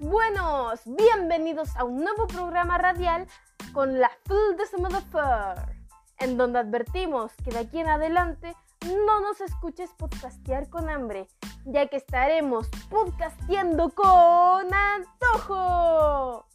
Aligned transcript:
buenos. 0.00 0.80
Bienvenidos 0.84 1.76
a 1.76 1.84
un 1.84 1.98
nuevo 2.02 2.26
programa 2.26 2.76
radial 2.76 3.26
con 3.72 4.00
la 4.00 4.10
Full 4.24 4.56
de 4.56 4.78
Motherfucker, 4.82 5.76
en 6.18 6.36
donde 6.36 6.58
advertimos 6.58 7.32
que 7.44 7.52
de 7.52 7.60
aquí 7.60 7.78
en 7.78 7.88
adelante 7.88 8.56
no 8.84 9.20
nos 9.20 9.40
escuches 9.40 9.90
podcastear 9.96 10.68
con 10.70 10.90
hambre, 10.90 11.28
ya 11.66 11.86
que 11.86 11.98
estaremos 11.98 12.68
podcasteando 12.90 13.90
con 13.90 14.74
antojo. 14.74 16.46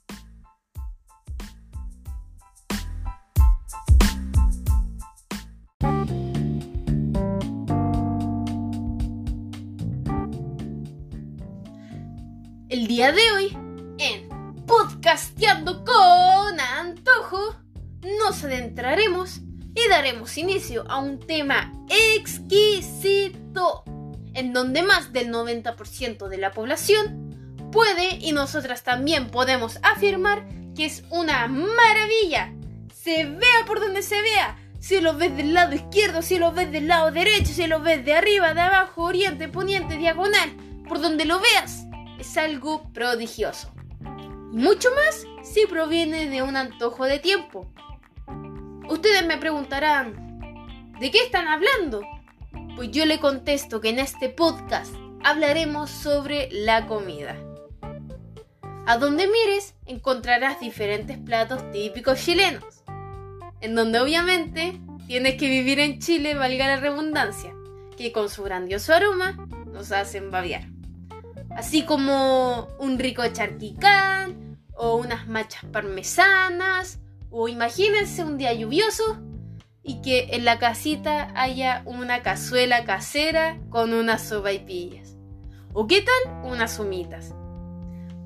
El 12.71 12.87
día 12.87 13.11
de 13.11 13.31
hoy, 13.33 13.57
en 13.97 14.29
Podcasteando 14.65 15.83
con 15.83 16.57
Antojo, 16.57 17.57
nos 18.17 18.45
adentraremos 18.45 19.41
y 19.75 19.89
daremos 19.89 20.37
inicio 20.37 20.89
a 20.89 20.99
un 20.99 21.19
tema 21.19 21.73
exquisito, 22.15 23.83
en 24.33 24.53
donde 24.53 24.83
más 24.83 25.11
del 25.11 25.33
90% 25.33 26.29
de 26.29 26.37
la 26.37 26.51
población 26.51 27.57
puede 27.73 28.15
y 28.21 28.31
nosotras 28.31 28.83
también 28.83 29.31
podemos 29.31 29.77
afirmar 29.83 30.47
que 30.73 30.85
es 30.85 31.03
una 31.09 31.47
maravilla. 31.47 32.53
Se 32.95 33.25
vea 33.25 33.65
por 33.67 33.81
donde 33.81 34.01
se 34.01 34.21
vea, 34.21 34.55
si 34.79 35.01
lo 35.01 35.17
ves 35.17 35.35
del 35.35 35.53
lado 35.53 35.75
izquierdo, 35.75 36.21
si 36.21 36.39
lo 36.39 36.53
ves 36.53 36.71
del 36.71 36.87
lado 36.87 37.11
derecho, 37.11 37.51
si 37.51 37.67
lo 37.67 37.81
ves 37.81 38.05
de 38.05 38.13
arriba, 38.13 38.53
de 38.53 38.61
abajo, 38.61 39.03
oriente, 39.03 39.49
poniente, 39.49 39.97
diagonal, 39.97 40.55
por 40.87 41.01
donde 41.01 41.25
lo 41.25 41.41
veas 41.41 41.90
es 42.21 42.37
algo 42.37 42.83
prodigioso. 42.93 43.73
Y 44.53 44.57
mucho 44.57 44.89
más 44.93 45.25
si 45.43 45.65
proviene 45.65 46.29
de 46.29 46.43
un 46.43 46.55
antojo 46.55 47.05
de 47.05 47.17
tiempo. 47.17 47.65
Ustedes 48.87 49.25
me 49.25 49.37
preguntarán, 49.37 50.39
¿de 50.99 51.09
qué 51.09 51.17
están 51.23 51.47
hablando? 51.47 52.01
Pues 52.75 52.91
yo 52.91 53.07
le 53.07 53.19
contesto 53.19 53.81
que 53.81 53.89
en 53.89 53.97
este 53.97 54.29
podcast 54.29 54.93
hablaremos 55.23 55.89
sobre 55.89 56.49
la 56.51 56.85
comida. 56.85 57.35
A 58.85 58.97
donde 58.97 59.27
mires 59.27 59.73
encontrarás 59.87 60.59
diferentes 60.59 61.17
platos 61.17 61.71
típicos 61.71 62.23
chilenos, 62.23 62.83
en 63.61 63.73
donde 63.73 63.99
obviamente 63.99 64.79
tienes 65.07 65.37
que 65.37 65.49
vivir 65.49 65.79
en 65.79 65.97
Chile, 65.97 66.35
valga 66.35 66.67
la 66.67 66.77
redundancia, 66.77 67.55
que 67.97 68.11
con 68.11 68.29
su 68.29 68.43
grandioso 68.43 68.93
aroma 68.93 69.47
nos 69.71 69.91
hacen 69.91 70.29
babear 70.29 70.80
así 71.55 71.83
como 71.83 72.67
un 72.79 72.99
rico 72.99 73.23
charquicán 73.31 74.57
o 74.73 74.95
unas 74.95 75.27
machas 75.27 75.65
parmesanas 75.71 76.99
o 77.29 77.47
imagínense 77.47 78.23
un 78.23 78.37
día 78.37 78.53
lluvioso 78.53 79.19
y 79.83 80.01
que 80.01 80.29
en 80.31 80.45
la 80.45 80.59
casita 80.59 81.31
haya 81.35 81.81
una 81.85 82.21
cazuela 82.21 82.83
casera 82.83 83.59
con 83.69 83.93
unas 83.93 84.21
sopaipillas. 84.21 85.15
¿O 85.73 85.87
qué 85.87 86.01
tal 86.01 86.51
unas 86.51 86.77
humitas? 86.79 87.33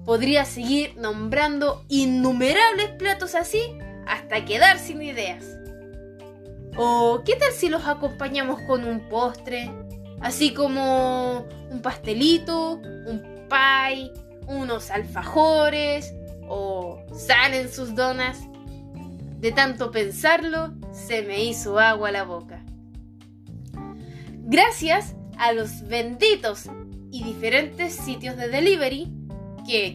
Podría 0.03 0.45
seguir 0.45 0.95
nombrando 0.97 1.83
innumerables 1.87 2.89
platos 2.97 3.35
así 3.35 3.77
hasta 4.07 4.45
quedar 4.45 4.79
sin 4.79 5.01
ideas. 5.01 5.45
¿O 6.77 7.23
qué 7.25 7.35
tal 7.35 7.51
si 7.51 7.69
los 7.69 7.87
acompañamos 7.87 8.59
con 8.67 8.83
un 8.83 9.07
postre? 9.07 9.71
Así 10.25 10.55
como 10.55 11.45
un 11.69 11.83
pastelito, 11.83 12.81
un 13.05 13.45
pie, 13.47 14.11
unos 14.47 14.89
alfajores 14.89 16.15
o 16.49 16.99
salen 17.13 17.71
sus 17.71 17.93
donas. 17.93 18.39
De 19.37 19.51
tanto 19.51 19.91
pensarlo, 19.91 20.73
se 20.91 21.21
me 21.21 21.43
hizo 21.43 21.77
agua 21.77 22.09
la 22.09 22.23
boca. 22.23 22.65
Gracias 24.31 25.15
a 25.37 25.53
los 25.53 25.87
benditos 25.87 26.71
y 27.11 27.23
diferentes 27.23 27.93
sitios 27.93 28.35
de 28.35 28.47
delivery 28.47 29.13
que, 29.67 29.93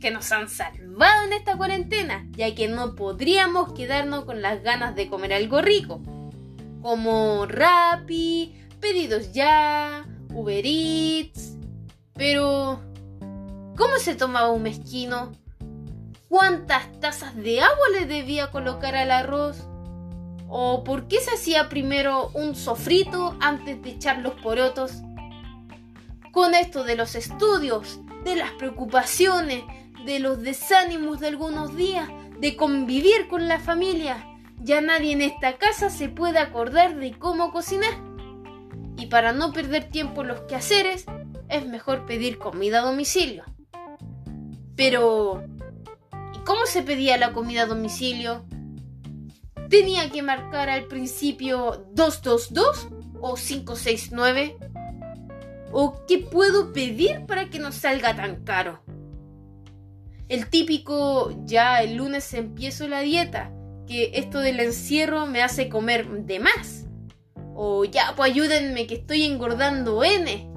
que, 0.00 0.10
nos 0.12 0.30
han 0.30 0.48
salvado 0.48 1.24
en 1.26 1.32
esta 1.32 1.56
cuarentena, 1.56 2.28
ya 2.30 2.54
que 2.54 2.68
no 2.68 2.94
podríamos 2.94 3.72
quedarnos 3.72 4.26
con 4.26 4.42
las 4.42 4.62
ganas 4.62 4.94
de 4.94 5.08
comer 5.08 5.32
algo 5.32 5.60
rico, 5.60 6.00
como 6.82 7.46
Rappi, 7.46 8.61
pedidos 8.82 9.32
ya, 9.32 10.04
Uber 10.34 10.66
Eats. 10.66 11.56
Pero, 12.14 12.82
¿cómo 13.76 13.96
se 13.98 14.14
tomaba 14.14 14.50
un 14.50 14.64
mezquino? 14.64 15.32
¿Cuántas 16.28 17.00
tazas 17.00 17.34
de 17.36 17.62
agua 17.62 17.88
le 17.98 18.06
debía 18.06 18.50
colocar 18.50 18.94
al 18.94 19.10
arroz? 19.10 19.56
¿O 20.48 20.84
por 20.84 21.08
qué 21.08 21.20
se 21.20 21.30
hacía 21.30 21.70
primero 21.70 22.30
un 22.34 22.54
sofrito 22.54 23.36
antes 23.40 23.80
de 23.82 23.90
echar 23.90 24.18
los 24.18 24.34
porotos? 24.34 24.92
Con 26.32 26.54
esto 26.54 26.84
de 26.84 26.96
los 26.96 27.14
estudios, 27.14 28.00
de 28.24 28.36
las 28.36 28.50
preocupaciones, 28.52 29.62
de 30.04 30.18
los 30.18 30.42
desánimos 30.42 31.20
de 31.20 31.28
algunos 31.28 31.76
días, 31.76 32.08
de 32.40 32.56
convivir 32.56 33.28
con 33.28 33.46
la 33.46 33.60
familia, 33.60 34.26
ya 34.58 34.80
nadie 34.80 35.12
en 35.12 35.22
esta 35.22 35.56
casa 35.56 35.88
se 35.90 36.08
puede 36.08 36.38
acordar 36.38 36.96
de 36.96 37.12
cómo 37.12 37.52
cocinar 37.52 38.11
y 39.02 39.06
para 39.06 39.32
no 39.32 39.52
perder 39.52 39.90
tiempo 39.90 40.22
en 40.22 40.28
los 40.28 40.42
quehaceres, 40.42 41.06
es 41.48 41.66
mejor 41.66 42.06
pedir 42.06 42.38
comida 42.38 42.78
a 42.78 42.82
domicilio. 42.82 43.42
Pero, 44.76 45.42
¿y 46.32 46.38
cómo 46.44 46.66
se 46.66 46.82
pedía 46.82 47.16
la 47.16 47.32
comida 47.32 47.62
a 47.62 47.66
domicilio? 47.66 48.46
¿Tenía 49.68 50.08
que 50.08 50.22
marcar 50.22 50.70
al 50.70 50.84
principio 50.84 51.84
222 51.94 52.88
o 53.20 53.34
569? 53.34 54.56
¿O 55.72 56.06
qué 56.06 56.18
puedo 56.18 56.72
pedir 56.72 57.26
para 57.26 57.50
que 57.50 57.58
no 57.58 57.72
salga 57.72 58.14
tan 58.14 58.44
caro? 58.44 58.84
El 60.28 60.48
típico, 60.48 61.34
ya 61.44 61.82
el 61.82 61.96
lunes 61.96 62.32
empiezo 62.34 62.86
la 62.86 63.00
dieta, 63.00 63.50
que 63.88 64.12
esto 64.14 64.38
del 64.38 64.60
encierro 64.60 65.26
me 65.26 65.42
hace 65.42 65.68
comer 65.68 66.08
de 66.08 66.38
más 66.38 66.81
o 67.54 67.84
ya, 67.84 68.14
pues 68.16 68.32
ayúdenme 68.32 68.86
que 68.86 68.96
estoy 68.96 69.24
engordando 69.24 70.04
N. 70.04 70.50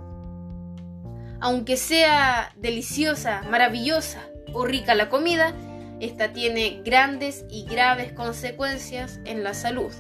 Aunque 1.42 1.78
sea 1.78 2.54
deliciosa, 2.58 3.44
maravillosa 3.50 4.22
o 4.54 4.66
rica 4.66 4.96
la 4.96 5.10
comida, 5.10 5.54
esta 6.00 6.34
tiene 6.34 6.82
grandes 6.84 7.46
y 7.50 7.66
graves 7.66 8.14
consecuencias 8.14 9.20
en 9.26 9.44
la 9.44 9.54
salud 9.54 9.92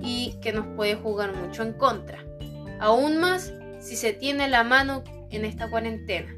y 0.00 0.36
que 0.40 0.52
nos 0.52 0.66
puede 0.76 0.94
jugar 0.94 1.34
mucho 1.34 1.62
en 1.62 1.72
contra. 1.72 2.24
Aún 2.80 3.18
más 3.18 3.52
si 3.80 3.96
se 3.96 4.12
tiene 4.12 4.48
la 4.48 4.64
mano 4.64 5.04
en 5.30 5.44
esta 5.44 5.68
cuarentena. 5.68 6.34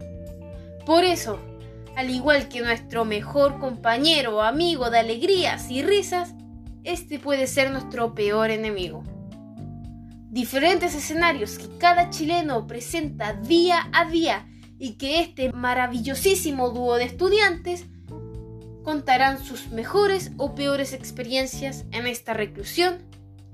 Por 0.87 1.05
eso, 1.05 1.38
al 1.97 2.11
igual 2.11 2.49
que 2.49 2.61
nuestro 2.61 3.05
mejor 3.05 3.59
compañero 3.59 4.38
o 4.38 4.41
amigo 4.43 4.91
de 4.91 4.99
alegrías 4.99 5.71
y 5.71 5.82
risas, 5.82 6.34
este 6.84 7.19
puede 7.19 7.47
ser 7.47 7.71
nuestro 7.71 8.15
peor 8.15 8.50
enemigo 8.50 9.05
diferentes 10.30 10.94
escenarios 10.94 11.58
que 11.58 11.76
cada 11.78 12.08
chileno 12.10 12.66
presenta 12.68 13.32
día 13.32 13.91
a 13.92 14.08
día 14.08 14.48
y 14.78 14.92
que 14.92 15.20
este 15.20 15.52
maravillosísimo 15.52 16.70
dúo 16.70 16.94
de 16.94 17.04
estudiantes 17.04 17.86
contarán 18.84 19.44
sus 19.44 19.70
mejores 19.70 20.30
o 20.36 20.54
peores 20.54 20.92
experiencias 20.92 21.84
en 21.90 22.06
esta 22.06 22.32
reclusión 22.32 22.98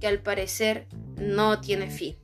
que 0.01 0.07
al 0.07 0.21
parecer 0.21 0.87
no 1.17 1.61
tiene 1.61 1.91
fin. 1.91 2.17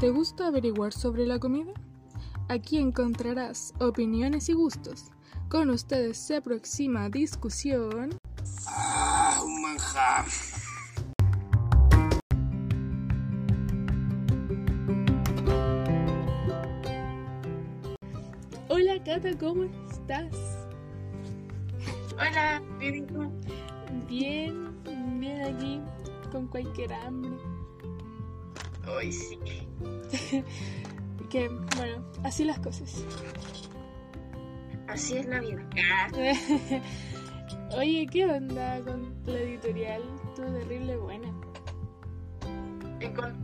¿Te 0.00 0.10
gusta 0.10 0.48
averiguar 0.48 0.92
sobre 0.92 1.26
la 1.26 1.38
comida? 1.38 1.72
Aquí 2.48 2.78
encontrarás 2.78 3.72
opiniones 3.78 4.48
y 4.48 4.54
gustos 4.54 5.12
con 5.50 5.68
ustedes 5.68 6.16
se 6.16 6.36
aproxima 6.36 7.10
discusión. 7.10 8.16
Ah, 8.68 9.42
un 9.44 9.62
manjar. 9.62 10.24
Hola 18.68 19.02
Cata, 19.04 19.36
¿cómo 19.38 19.64
estás? 19.90 20.32
Hola, 22.14 22.62
bien, 22.78 23.06
Bien, 24.08 24.72
bien 25.18 25.42
aquí, 25.42 25.80
con 26.30 26.46
cualquier 26.46 26.92
hambre. 26.92 27.32
Hoy 28.86 29.10
sí. 29.10 29.38
que, 31.28 31.48
bueno, 31.76 32.04
así 32.22 32.44
las 32.44 32.60
cosas. 32.60 33.04
Así 34.90 35.16
es 35.18 35.26
la 35.26 35.40
vida. 35.40 35.62
Oye, 37.76 38.06
¿qué 38.10 38.26
onda 38.26 38.80
con 38.84 39.14
la 39.26 39.38
editorial? 39.38 40.02
Tú 40.34 40.42
terrible 40.42 40.96
buena. 40.96 41.28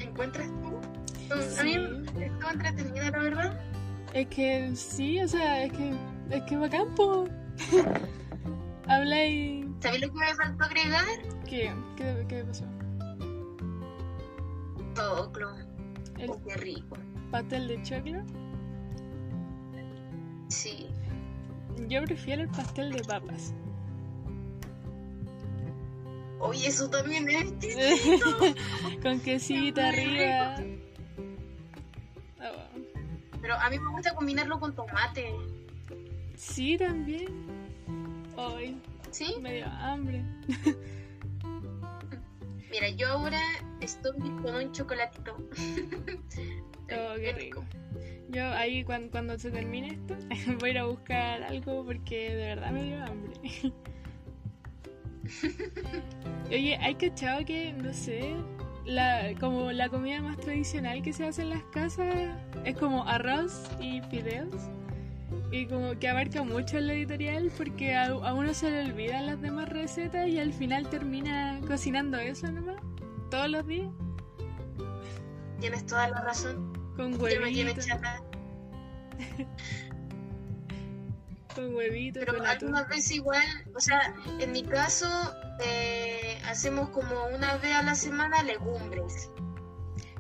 encuentras 0.00 0.48
tú? 0.62 0.78
A 1.32 1.36
mí 1.36 1.42
Sí. 1.42 1.74
estuvo 2.20 2.50
entretenida, 2.50 3.10
la 3.10 3.18
verdad. 3.18 3.60
Es 4.12 4.26
que 4.28 4.74
sí, 4.74 5.20
o 5.20 5.28
sea, 5.28 5.64
es 5.64 5.72
que 5.72 5.92
es 6.30 6.42
que 6.44 6.56
bacán, 6.56 6.94
po. 6.94 7.26
Habláis. 8.88 9.66
¿Sabéis 9.80 10.02
lo 10.02 10.12
que 10.12 10.18
me 10.18 10.34
faltó 10.34 10.64
agregar? 10.64 11.04
¿Qué? 11.48 11.72
¿Qué, 11.96 12.24
qué 12.28 12.44
pasó? 12.44 12.64
Toclo. 14.94 15.50
¿El 16.18 16.30
Oh, 16.30 16.40
qué 16.46 16.56
rico. 16.56 16.96
pastel 17.30 17.68
de 17.68 17.82
choclo? 17.82 18.22
Sí. 20.48 20.88
Yo 21.88 22.02
prefiero 22.04 22.42
el 22.42 22.48
pastel 22.48 22.92
de 22.92 23.02
papas. 23.04 23.52
Oye, 26.38 26.66
eso 26.66 26.88
también 26.90 27.28
es 27.28 27.42
exquisito. 27.42 28.54
Con 29.02 29.20
quesito 29.20 29.80
Muy 29.80 29.90
arriba. 29.90 30.56
Ah. 32.40 32.68
Pero 33.40 33.54
a 33.54 33.70
mí 33.70 33.78
me 33.78 33.90
gusta 33.90 34.14
combinarlo 34.14 34.58
con 34.58 34.74
tomate. 34.74 35.34
Sí, 36.36 36.76
también. 36.76 37.26
Hoy 38.36 38.76
¿Sí? 39.10 39.36
me 39.40 39.54
dio 39.54 39.66
hambre. 39.66 40.22
Mira, 42.70 42.88
yo 42.90 43.08
ahora 43.08 43.40
estoy 43.80 44.18
con 44.18 44.54
un 44.54 44.72
chocolatito. 44.72 45.36
Oh, 45.36 47.14
qué 47.16 47.32
rico. 47.38 47.64
Yo 48.28 48.44
ahí 48.52 48.84
cuando, 48.84 49.10
cuando 49.10 49.38
se 49.38 49.50
termine 49.50 49.88
esto 49.88 50.16
voy 50.60 50.70
a 50.70 50.72
ir 50.72 50.78
a 50.78 50.84
buscar 50.84 51.42
algo 51.42 51.84
porque 51.84 52.34
de 52.34 52.46
verdad 52.54 52.70
me 52.72 52.84
dio 52.84 53.04
hambre. 53.04 53.40
Oye, 56.48 56.76
¿hay 56.76 56.94
cachado 56.94 57.44
que, 57.44 57.72
no 57.72 57.92
sé, 57.92 58.34
la, 58.84 59.32
como 59.40 59.72
la 59.72 59.88
comida 59.88 60.20
más 60.20 60.36
tradicional 60.38 61.02
que 61.02 61.12
se 61.12 61.26
hace 61.26 61.42
en 61.42 61.50
las 61.50 61.62
casas 61.64 62.14
es 62.64 62.76
como 62.76 63.06
arroz 63.08 63.70
y 63.80 64.00
fideos? 64.02 64.54
Y 65.50 65.66
como 65.66 65.98
que 65.98 66.08
abarca 66.08 66.42
mucho 66.42 66.78
en 66.78 66.88
la 66.88 66.94
editorial 66.94 67.50
porque 67.56 67.94
a, 67.94 68.06
a 68.06 68.34
uno 68.34 68.54
se 68.54 68.70
le 68.70 68.90
olvidan 68.90 69.26
las 69.26 69.40
demás 69.40 69.68
recetas 69.68 70.28
y 70.28 70.38
al 70.38 70.52
final 70.52 70.88
termina 70.88 71.60
cocinando 71.66 72.18
eso 72.18 72.50
nomás, 72.50 72.80
todos 73.30 73.48
los 73.48 73.66
días, 73.66 73.90
Tienes 75.60 75.86
toda 75.86 76.08
la 76.08 76.20
razón. 76.20 76.75
Con 76.96 77.10
me 77.12 77.74
chata. 77.78 78.22
con 81.54 81.74
huevitos, 81.74 82.22
Pero 82.24 82.38
con 82.38 82.46
algunas 82.46 82.88
veces 82.88 83.12
igual, 83.12 83.42
o 83.74 83.80
sea, 83.80 84.14
en 84.40 84.52
mi 84.52 84.62
caso, 84.62 85.06
eh, 85.64 86.38
hacemos 86.48 86.90
como 86.90 87.14
una 87.34 87.56
vez 87.56 87.74
a 87.74 87.82
la 87.82 87.94
semana 87.94 88.42
legumbres. 88.42 89.30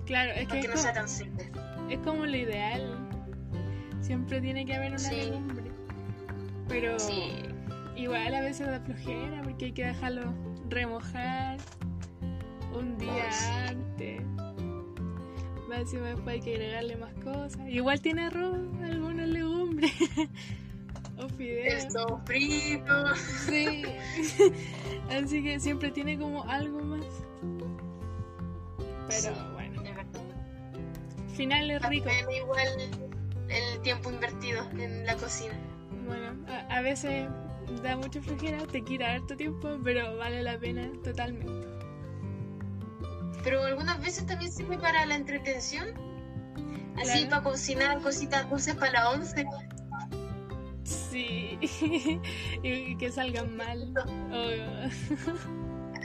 Claro, 0.06 0.32
es 0.32 0.48
que 0.48 0.60
es 0.60 0.64
no 0.66 0.72
como, 0.72 0.82
sea 0.82 0.92
tan 0.94 1.08
seco. 1.08 1.42
es 1.90 1.98
como 1.98 2.24
lo 2.26 2.36
ideal. 2.36 2.96
Siempre 4.00 4.40
tiene 4.40 4.64
que 4.64 4.74
haber 4.76 4.90
una 4.90 4.98
Sí. 4.98 5.16
legumbre. 5.16 5.70
Pero 6.68 6.98
Sí. 6.98 7.32
igual 7.96 8.34
a 8.34 8.40
veces 8.40 8.66
da 8.68 8.80
flojera 8.80 9.42
porque 9.42 9.66
hay 9.66 9.72
que 9.72 9.84
dejarlo 9.86 10.32
remojar 10.70 11.58
un 12.72 12.96
día 12.98 13.26
Oh, 13.28 13.32
sí. 13.32 13.50
antes. 13.68 14.22
Más 15.68 15.80
encima 15.80 16.06
después 16.08 16.28
hay 16.34 16.40
que 16.40 16.52
agregarle 16.54 16.96
más 16.96 17.12
cosas. 17.24 17.58
Igual 17.68 18.00
tiene 18.00 18.26
arroz, 18.26 18.58
algunas 18.84 19.28
legumbres. 19.28 19.92
o 21.18 21.28
fideos. 21.30 21.84
El 21.84 21.90
sofrito. 21.90 23.14
Sí. 23.48 23.82
Así 25.10 25.42
que 25.42 25.58
siempre 25.60 25.90
tiene 25.90 26.18
como 26.18 26.44
algo 26.44 26.80
más. 26.82 27.04
Pero 29.08 29.10
Sí. 29.10 29.28
bueno, 29.54 29.82
verdad. 29.82 30.04
final 31.36 31.70
es 31.70 31.82
rico. 31.88 32.06
También 32.08 32.42
igual 32.42 32.66
el 33.48 33.80
tiempo 33.82 34.10
invertido 34.10 34.64
en 34.78 35.04
la 35.06 35.14
cocina. 35.16 35.54
Bueno, 36.06 36.32
a, 36.48 36.76
a 36.76 36.80
veces 36.82 37.28
da 37.82 37.96
mucha 37.96 38.20
flojera, 38.22 38.58
te 38.66 38.82
quita 38.82 39.12
harto 39.14 39.36
tiempo, 39.36 39.68
pero 39.82 40.16
vale 40.16 40.42
la 40.42 40.58
pena 40.58 40.88
totalmente. 41.02 41.66
Pero 43.46 43.62
algunas 43.62 44.00
veces 44.00 44.26
también 44.26 44.50
sirve 44.50 44.76
para 44.76 45.06
la 45.06 45.14
entretención. 45.14 45.86
Así 46.96 47.12
Claro. 47.12 47.30
para 47.30 47.42
cocinar 47.44 48.00
cositas 48.00 48.50
dulces 48.50 48.74
para 48.74 48.90
la 48.90 49.10
once. 49.10 49.46
Sí, 50.82 51.56
y, 52.64 52.96
que 52.96 53.12
salgan 53.12 53.56
mal. 53.56 53.94
Oh, 54.32 54.88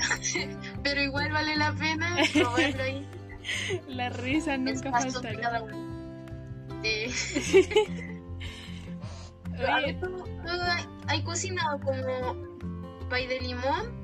Pero 0.83 1.01
igual 1.01 1.31
vale 1.31 1.55
la 1.55 1.73
pena 1.73 2.15
probarlo 2.31 2.83
ahí. 2.83 3.07
las 3.87 4.15
risas 4.17 4.59
nunca 4.59 4.91
uno. 5.63 6.79
Sí. 6.83 7.07
Oye, 9.57 9.65
ver, 9.87 9.99
¿tú, 9.99 10.07
tú 10.17 10.51
hay- 10.61 10.85
hay 11.07 11.23
cocinado 11.23 11.79
como 11.79 13.09
pay 13.09 13.25
de 13.25 13.39
limón? 13.41 14.00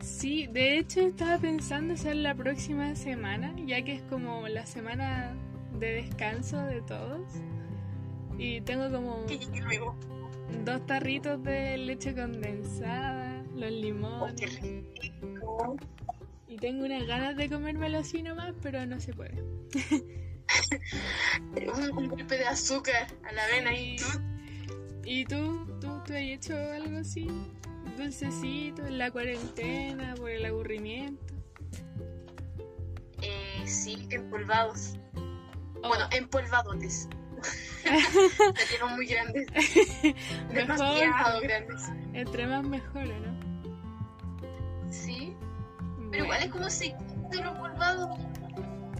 Sí, 0.00 0.46
de 0.48 0.78
hecho 0.78 1.00
estaba 1.00 1.38
pensando 1.38 1.94
hacer 1.94 2.16
la 2.16 2.34
próxima 2.34 2.94
semana, 2.96 3.54
ya 3.66 3.82
que 3.82 3.94
es 3.94 4.02
como 4.02 4.46
la 4.48 4.66
semana 4.66 5.34
de 5.78 5.92
descanso 5.94 6.58
de 6.62 6.80
todos. 6.82 7.22
Y 8.38 8.60
tengo 8.62 8.90
como 8.90 9.24
luego. 9.66 9.96
dos 10.64 10.86
tarritos 10.86 11.42
de 11.44 11.76
leche 11.78 12.14
condensada, 12.14 13.42
los 13.54 13.70
Oh, 13.70 13.74
limones. 13.74 14.60
Y 16.48 16.56
tengo 16.56 16.84
unas 16.84 17.06
ganas 17.06 17.36
de 17.36 17.48
comérmelo 17.48 17.98
así 17.98 18.22
nomás, 18.22 18.54
pero 18.62 18.84
no 18.86 19.00
se 19.00 19.12
puede. 19.14 19.42
Un, 21.96 22.08
golpe 22.08 22.36
de 22.38 22.46
azúcar 22.46 23.06
a 23.24 23.32
la 23.32 23.44
avena 23.44 23.74
y 23.76 23.98
Sí. 23.98 24.18
¿Y 25.04 25.24
tú? 25.24 25.66
¿Tú, 25.80 26.02
tú 26.04 26.12
has 26.12 26.20
hecho 26.20 26.54
algo 26.56 26.98
así? 26.98 27.26
Dulcecito 27.96 28.84
en 28.86 28.98
la 28.98 29.10
cuarentena, 29.10 30.14
por 30.16 30.30
el 30.30 30.44
aburrimiento. 30.44 31.34
eh, 33.22 33.62
sí, 33.66 34.06
empolvados. 34.10 34.98
Oh, 35.82 35.88
Bueno, 35.88 36.04
empolvadotes. 36.10 37.08
Se 37.82 37.90
quedaron 38.76 38.96
muy 38.96 39.06
grandes. 39.06 39.46
Demasiado 40.52 41.40
grandes. 41.40 41.82
entre 42.14 42.46
más 42.46 42.64
mejor, 42.64 43.02
¿o 43.04 43.20
¿no? 43.20 43.34
Sí. 44.90 45.34
Pero 46.10 46.24
igual 46.24 46.42
es 46.42 46.50
como 46.50 46.70
si 46.70 46.94
lo 47.32 47.50
empolvado. 47.50 48.16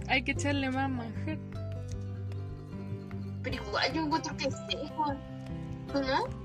Hay 0.08 0.22
que 0.22 0.32
echarle 0.32 0.70
más 0.70 0.90
manjar. 0.90 1.38
Pero 3.42 3.56
igual 3.56 3.92
yo 3.92 4.02
encuentro 4.04 4.36
que 4.36 4.48
es 4.48 4.54
seco. 4.68 5.14
¿Tú 5.92 6.00
no? 6.02 6.43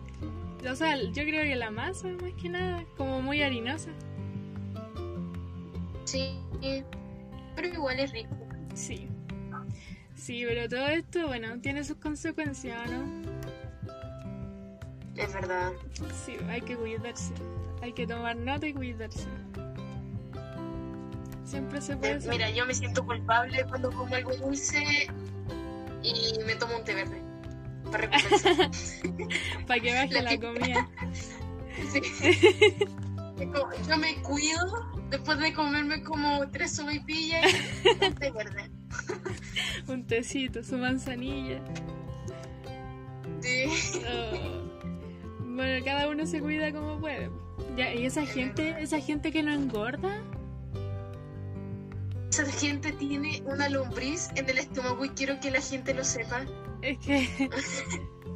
O 0.69 0.75
sea, 0.75 0.95
yo 1.01 1.23
creo 1.23 1.43
que 1.43 1.55
la 1.55 1.71
masa, 1.71 2.07
más 2.21 2.33
que 2.41 2.49
nada, 2.49 2.83
como 2.97 3.21
muy 3.21 3.41
harinosa. 3.41 3.91
Sí. 6.05 6.39
Pero 7.55 7.67
igual 7.67 7.99
es 7.99 8.11
rico. 8.11 8.35
Sí. 8.73 9.07
Sí, 10.15 10.43
pero 10.47 10.67
todo 10.67 10.87
esto, 10.87 11.27
bueno, 11.27 11.59
tiene 11.61 11.83
sus 11.83 11.97
consecuencias, 11.97 12.89
¿no? 12.91 13.03
Es 15.15 15.33
verdad. 15.33 15.71
Sí, 16.25 16.37
hay 16.49 16.61
que 16.61 16.75
cuidarse. 16.75 17.33
Hay 17.81 17.93
que 17.93 18.05
tomar 18.05 18.35
nota 18.35 18.67
y 18.67 18.73
cuidarse. 18.73 19.27
Siempre 21.45 21.81
se 21.81 21.95
puede 21.97 22.13
Eh, 22.13 22.15
hacer. 22.17 22.29
Mira, 22.31 22.49
yo 22.51 22.65
me 22.65 22.73
siento 22.73 23.05
culpable 23.05 23.65
cuando 23.67 23.91
como 23.91 24.13
algo 24.13 24.35
dulce 24.35 25.07
y 26.03 26.39
me 26.45 26.55
tomo 26.55 26.77
un 26.77 26.83
té 26.83 26.93
verde. 26.95 27.21
Para 27.91 28.07
recompensar. 28.07 28.71
Para 29.67 29.79
que 29.79 29.93
baje 29.93 30.13
La 30.13 30.21
la 30.21 30.39
comida. 30.39 30.89
Sí. 31.91 32.01
Como, 33.37 33.71
Yo 33.87 33.97
me 33.97 34.15
cuido 34.21 34.99
después 35.09 35.39
de 35.39 35.53
comerme 35.53 36.03
como 36.03 36.49
tres 36.49 36.75
sopaipillas 36.75 37.45
y 37.83 38.05
un 38.05 38.15
té 38.19 38.31
verde. 38.31 38.69
Un 39.87 40.05
tecito, 40.05 40.63
su 40.63 40.77
manzanilla. 40.77 41.61
Sí. 43.41 43.65
Oh. 44.05 44.69
Bueno, 45.55 45.83
cada 45.85 46.07
uno 46.09 46.25
se 46.25 46.41
cuida 46.41 46.71
como 46.71 46.99
puede. 46.99 47.29
Ya, 47.75 47.93
y 47.93 48.05
esa 48.05 48.25
gente, 48.25 48.75
esa 48.81 48.99
gente 48.99 49.31
que 49.31 49.43
no 49.43 49.51
engorda, 49.53 50.21
Esa 52.29 52.45
gente 52.45 52.91
tiene 52.93 53.41
una 53.45 53.67
lombriz 53.69 54.29
en 54.35 54.49
el 54.49 54.59
estómago 54.59 55.03
y 55.03 55.09
quiero 55.09 55.39
que 55.39 55.51
la 55.51 55.61
gente 55.61 55.93
lo 55.93 56.03
sepa. 56.03 56.45
Es 56.81 56.97
que 56.99 57.27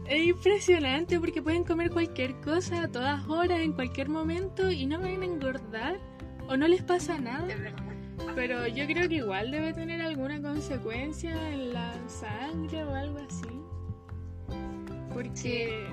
es 0.08 0.28
impresionante 0.28 1.20
porque 1.20 1.42
pueden 1.42 1.64
comer 1.64 1.90
cualquier 1.90 2.40
cosa 2.42 2.84
a 2.84 2.88
todas 2.88 3.28
horas, 3.28 3.60
en 3.60 3.74
cualquier 3.74 4.10
momento 4.10 4.72
y 4.72 4.86
no 4.86 5.00
van 5.00 5.22
a 5.22 5.26
engordar 5.26 6.00
o 6.48 6.58
no 6.58 6.68
les 6.68 6.84
pasa 6.84 7.18
nada. 7.20 7.48
Pero 8.36 8.68
yo 8.68 8.86
creo 8.86 9.08
que 9.08 9.16
igual 9.16 9.52
debe 9.52 9.74
tener 9.74 10.02
alguna 10.02 10.42
consecuencia 10.42 11.32
en 11.52 11.74
la 11.74 11.94
sangre 12.08 12.84
o 12.84 12.94
algo 12.94 13.20
así. 13.20 13.50
Porque, 15.14 15.86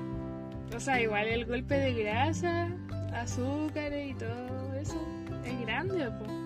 o 0.74 0.80
sea, 0.80 1.00
igual 1.00 1.26
el 1.26 1.44
golpe 1.46 1.74
de 1.74 1.92
grasa, 1.94 2.68
azúcar 3.12 3.92
y 3.92 4.14
todo 4.14 4.74
eso 4.74 5.00
es 5.44 5.60
grande, 5.60 6.10
po. 6.18 6.40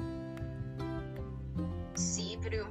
pero 2.44 2.66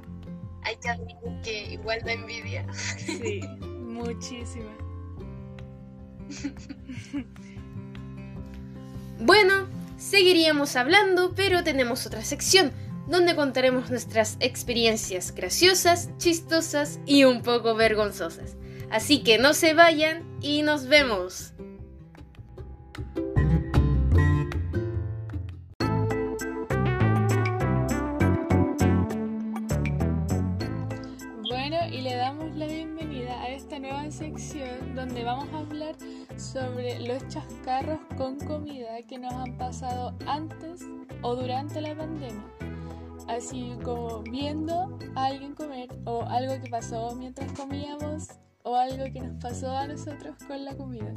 hay 0.64 0.76
que 0.76 0.88
admitir 0.88 1.40
que 1.42 1.72
igual 1.72 2.00
da 2.04 2.12
envidia. 2.12 2.66
Sí, 2.72 3.40
muchísima. 3.58 4.76
Bueno, 9.20 9.68
seguiríamos 9.96 10.74
hablando, 10.74 11.34
pero 11.34 11.62
tenemos 11.62 12.04
otra 12.04 12.22
sección 12.24 12.72
donde 13.06 13.36
contaremos 13.36 13.90
nuestras 13.90 14.36
experiencias 14.40 15.32
graciosas, 15.34 16.10
chistosas 16.18 16.98
y 17.06 17.24
un 17.24 17.42
poco 17.42 17.74
vergonzosas. 17.74 18.56
Así 18.90 19.22
que 19.22 19.38
no 19.38 19.54
se 19.54 19.72
vayan 19.72 20.24
y 20.40 20.62
nos 20.62 20.88
vemos. 20.88 21.52
Sobre 36.54 37.00
los 37.00 37.26
chascarros 37.26 37.98
con 38.16 38.38
comida 38.38 39.02
que 39.08 39.18
nos 39.18 39.34
han 39.34 39.58
pasado 39.58 40.14
antes 40.26 40.82
o 41.22 41.34
durante 41.34 41.80
la 41.80 41.96
pandemia. 41.96 42.44
Así 43.26 43.76
como 43.82 44.22
viendo 44.22 44.96
a 45.16 45.26
alguien 45.26 45.56
comer 45.56 45.88
o 46.04 46.22
algo 46.22 46.54
que 46.62 46.70
pasó 46.70 47.12
mientras 47.16 47.50
comíamos 47.52 48.28
o 48.62 48.76
algo 48.76 49.04
que 49.12 49.20
nos 49.20 49.42
pasó 49.42 49.76
a 49.76 49.88
nosotros 49.88 50.36
con 50.46 50.64
la 50.64 50.76
comida. 50.76 51.12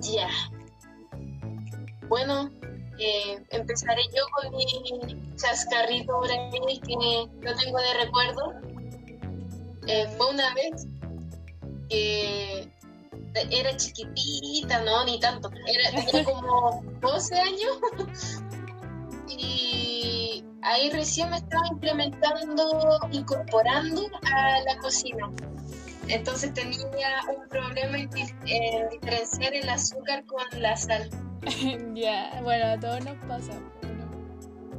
Ya. 0.00 0.28
Bueno, 2.08 2.48
eh, 2.98 3.44
empezaré 3.50 4.02
yo 4.16 4.24
con 4.32 4.56
mi 4.56 5.36
chascarrito 5.36 6.14
por 6.14 6.28
que 6.28 6.96
no 6.96 7.56
tengo 7.56 7.78
de 7.78 8.04
recuerdo. 8.04 8.54
Eh, 9.86 10.08
fue 10.16 10.30
una 10.30 10.54
vez 10.54 10.86
que 11.88 12.68
era 13.50 13.76
chiquitita, 13.76 14.82
no, 14.84 15.04
ni 15.04 15.18
tanto. 15.20 15.50
Era, 15.66 16.04
tenía 16.04 16.24
como 16.24 16.82
12 17.00 17.34
años. 17.34 17.78
y 19.28 20.44
ahí 20.62 20.90
recién 20.90 21.30
me 21.30 21.36
estaba 21.36 21.66
implementando, 21.70 22.98
incorporando 23.12 24.02
a 24.22 24.60
la 24.60 24.78
cocina. 24.80 25.30
Entonces 26.08 26.54
tenía 26.54 27.08
un 27.36 27.48
problema 27.48 27.98
en, 27.98 28.10
dif- 28.10 28.36
en 28.46 28.88
diferenciar 28.90 29.54
el 29.54 29.68
azúcar 29.68 30.24
con 30.26 30.44
la 30.62 30.76
sal. 30.76 31.10
ya, 31.94 32.40
bueno, 32.42 32.66
a 32.66 32.78
todos 32.80 33.04
nos 33.04 33.16
pasa. 33.26 33.52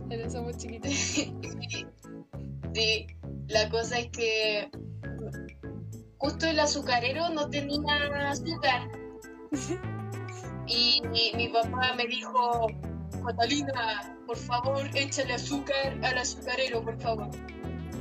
Pero 0.10 0.30
somos 0.30 0.58
chiquitos. 0.58 0.92
Sí, 2.74 3.08
la 3.48 3.70
cosa 3.70 3.98
es 3.98 4.10
que 4.12 4.70
justo 6.18 6.46
el 6.46 6.60
azucarero 6.60 7.30
no 7.30 7.50
tenía 7.50 8.30
azúcar. 8.30 8.90
Y 10.70 11.02
mi, 11.12 11.32
mi 11.38 11.48
papá 11.48 11.94
me 11.96 12.06
dijo, 12.08 12.68
Catalina, 13.26 14.18
por 14.26 14.36
favor, 14.36 14.86
échale 14.96 15.34
azúcar 15.34 15.98
al 16.04 16.18
azucarero, 16.18 16.84
por 16.84 17.02
favor. 17.02 17.30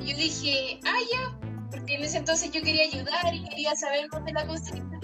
Y 0.01 0.11
yo 0.11 0.17
dije, 0.17 0.81
ah, 0.85 0.99
ya, 1.13 1.39
porque 1.71 1.95
en 1.95 2.03
ese 2.03 2.19
entonces 2.19 2.51
yo 2.51 2.61
quería 2.63 2.85
ayudar 2.85 3.33
y 3.33 3.49
quería 3.49 3.75
saber 3.77 4.09
dónde 4.11 4.33
la 4.33 4.47
cocina. 4.49 5.01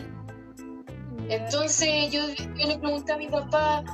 Entonces 1.28 2.10
yo, 2.10 2.20
yo 2.30 2.66
le 2.66 2.78
pregunté 2.78 3.12
a 3.12 3.16
mi 3.16 3.28
papá, 3.28 3.84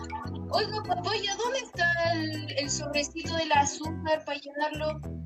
oiga 0.51 0.83
papá, 0.83 1.11
¿ya 1.23 1.37
dónde 1.37 1.59
está 1.59 2.13
el, 2.15 2.59
el 2.59 2.71
sobrecito 2.71 3.35
del 3.37 3.53
azúcar 3.53 4.25
para 4.25 4.39
llenarlo? 4.39 5.18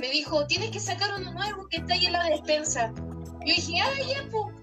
Me 0.00 0.10
dijo, 0.10 0.46
tienes 0.46 0.70
que 0.70 0.80
sacar 0.80 1.10
uno 1.20 1.30
nuevo 1.34 1.68
que 1.68 1.76
está 1.76 1.92
ahí 1.92 2.06
en 2.06 2.12
la 2.12 2.24
despensa. 2.24 2.90
Yo 3.44 3.54
dije, 3.54 3.80
ah, 3.82 3.92
ya, 3.98 4.26
pues. 4.30 4.56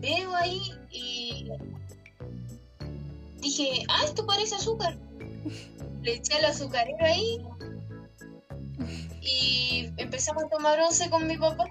Veo 0.00 0.34
ahí 0.36 0.72
y 0.90 1.50
dije, 3.40 3.84
ah, 3.90 4.02
esto 4.04 4.24
parece 4.24 4.54
azúcar. 4.54 4.96
Le 6.00 6.14
eché 6.14 6.38
el 6.38 6.46
azucarero 6.46 7.04
ahí 7.04 7.38
y 9.20 9.90
empezamos 9.98 10.44
a 10.44 10.48
tomar 10.48 10.80
once 10.80 11.10
con 11.10 11.26
mi 11.26 11.36
papá. 11.36 11.64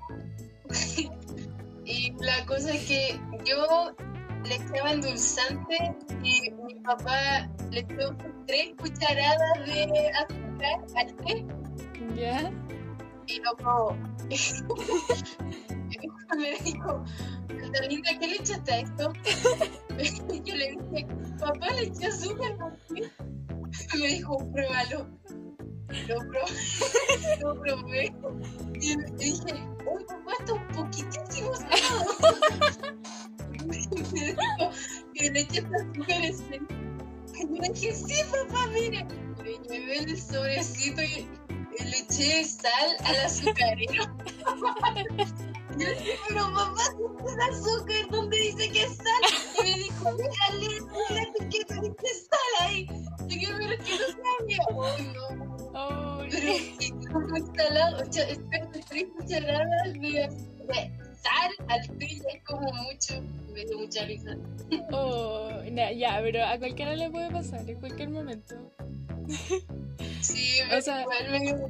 y 1.85 2.13
la 2.19 2.45
cosa 2.45 2.73
es 2.73 2.85
que 2.85 3.19
yo 3.43 3.91
le 4.43 4.55
echaba 4.55 4.91
endulzante 4.91 5.95
y 6.23 6.51
mi 6.51 6.75
papá 6.75 7.49
le 7.71 7.79
echó 7.79 8.15
tres 8.45 8.69
cucharadas 8.77 9.65
de 9.65 10.11
azúcar 10.11 10.85
al 10.95 11.15
té 11.15 11.62
¿Ya? 12.15 12.51
y 13.27 13.39
loco 13.39 13.95
me 16.37 16.55
dijo 16.63 17.03
Catalina 17.47 18.09
¿qué 18.19 18.27
le 18.27 18.35
echaste 18.35 18.73
a 18.73 18.79
esto? 18.79 19.13
yo 20.43 20.55
le 20.55 20.71
dije 20.71 21.07
papá 21.39 21.69
le 21.71 21.83
eché 21.83 22.07
azúcar 22.07 22.57
¿por 22.57 22.77
qué?". 22.93 23.09
me 23.99 24.07
dijo 24.07 24.37
pruébalo 24.51 25.07
lo 26.07 26.17
probé 26.17 26.51
lo 27.41 27.55
probé 27.61 28.03
y 28.81 28.95
dije 29.15 29.53
uy 29.85 30.03
papá 30.05 30.31
está 30.39 30.53
un 30.53 30.67
poquitísimo 30.69 31.55
salado 31.55 32.05
me 33.65 33.77
dijo 33.77 34.71
que 35.13 35.29
le 35.31 35.39
echaste 35.39 35.75
azúcar 35.75 36.21
ese 36.23 36.59
y 37.35 37.37
yo 37.47 37.55
le 37.61 37.69
dije 37.69 37.91
sí 37.93 38.21
papá 38.31 38.67
mire 38.67 39.05
le 39.43 39.51
llevé 39.69 39.97
el 39.99 40.17
sobrecito 40.19 41.01
y 41.01 41.27
le 41.85 41.97
eché 41.99 42.43
sal 42.43 42.97
al 43.03 43.15
azucarero. 43.25 44.03
Yo 45.77 45.87
le 45.87 45.95
dije, 45.99 46.19
pero 46.27 46.43
papá, 46.53 46.83
si 46.97 47.03
es 47.27 47.59
azúcar, 47.59 48.09
¿dónde 48.11 48.37
dice 48.37 48.69
que 48.71 48.83
es 48.83 48.95
sal? 48.97 49.23
Y 49.59 49.63
me 49.63 49.77
dijo, 49.79 50.15
déjale, 50.15 50.67
déjale 50.67 51.49
que 51.49 51.65
te 51.65 51.73
dice 51.75 52.27
sal 52.29 52.67
ahí. 52.67 52.85
Yo, 53.29 53.49
pero 53.57 53.73
es 53.73 53.79
que 53.83 53.93
no 53.93 54.07
sabía. 54.23 54.59
Uy, 54.73 55.13
no. 55.13 55.53
Oh, 55.75 56.21
Pero 56.29 56.53
y 56.79 56.91
como 57.07 57.37
instalado, 57.37 58.03
o 58.07 58.13
sea, 58.13 58.29
espérate, 58.29 58.79
tres 58.89 59.05
cucharadas 59.17 59.93
de, 59.93 60.29
sal 61.23 61.51
al 61.67 61.81
ya 61.99 62.05
es 62.07 62.43
como 62.45 62.71
mucho. 62.73 63.21
Me 63.53 63.65
dio 63.65 63.77
mucha 63.79 64.05
risa. 64.05 64.35
oh, 64.91 65.49
na- 65.71 65.91
ya, 65.91 66.19
pero 66.21 66.45
a 66.45 66.57
cualquiera 66.59 66.95
le 66.95 67.09
puede 67.09 67.31
pasar, 67.31 67.67
en 67.69 67.79
cualquier 67.79 68.09
momento. 68.09 68.55
Sí, 70.21 70.59
O 70.75 70.81
sea- 70.81 71.01
igual 71.01 71.31
me 71.31 71.39
dio. 71.39 71.69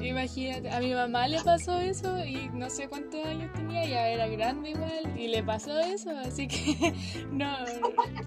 Imagínate, 0.00 0.70
a 0.70 0.78
mi 0.78 0.94
mamá 0.94 1.26
le 1.26 1.42
pasó 1.42 1.80
eso 1.80 2.24
y 2.24 2.48
no 2.50 2.70
sé 2.70 2.88
cuántos 2.88 3.24
años 3.26 3.52
tenía, 3.52 3.84
ya 3.84 4.08
era 4.08 4.28
grande 4.28 4.70
igual, 4.70 5.18
y 5.18 5.26
le 5.26 5.42
pasó 5.42 5.76
eso, 5.80 6.10
así 6.18 6.46
que 6.46 6.94
no, 7.32 7.52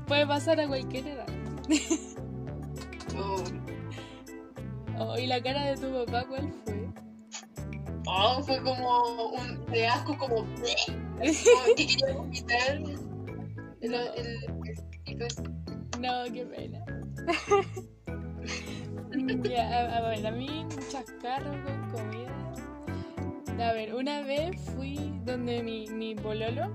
puede 0.05 0.27
pasar 0.27 0.59
a 0.59 0.67
cualquier 0.67 1.07
edad. 1.07 1.27
Oh. 3.17 3.43
Oh, 4.99 5.17
¿Y 5.17 5.27
la 5.27 5.41
cara 5.41 5.65
de 5.65 5.77
tu 5.77 6.05
papá 6.05 6.25
cuál 6.27 6.51
fue? 6.65 6.89
Oh, 8.05 8.43
fue 8.43 8.61
como 8.61 9.31
un 9.31 9.65
de 9.67 9.87
asco, 9.87 10.17
como, 10.17 10.35
como 10.37 10.55
que 10.57 11.87
quería 11.87 12.13
vomitar. 12.13 12.81
El, 13.79 13.93
el, 13.93 13.93
el- 13.93 14.75
el- 15.05 15.27
No, 16.01 16.23
qué 16.33 16.45
pena. 16.45 16.83
ya, 19.43 19.97
a, 19.97 20.01
ver, 20.09 20.25
a 20.27 20.31
mí 20.31 20.65
chascarro 20.89 21.51
con 21.63 21.89
comida. 21.91 22.53
A 23.69 23.73
ver, 23.73 23.93
una 23.93 24.21
vez 24.21 24.59
fui 24.75 24.97
donde 25.25 25.61
mi, 25.61 25.85
mi 25.87 26.15
pololo, 26.15 26.71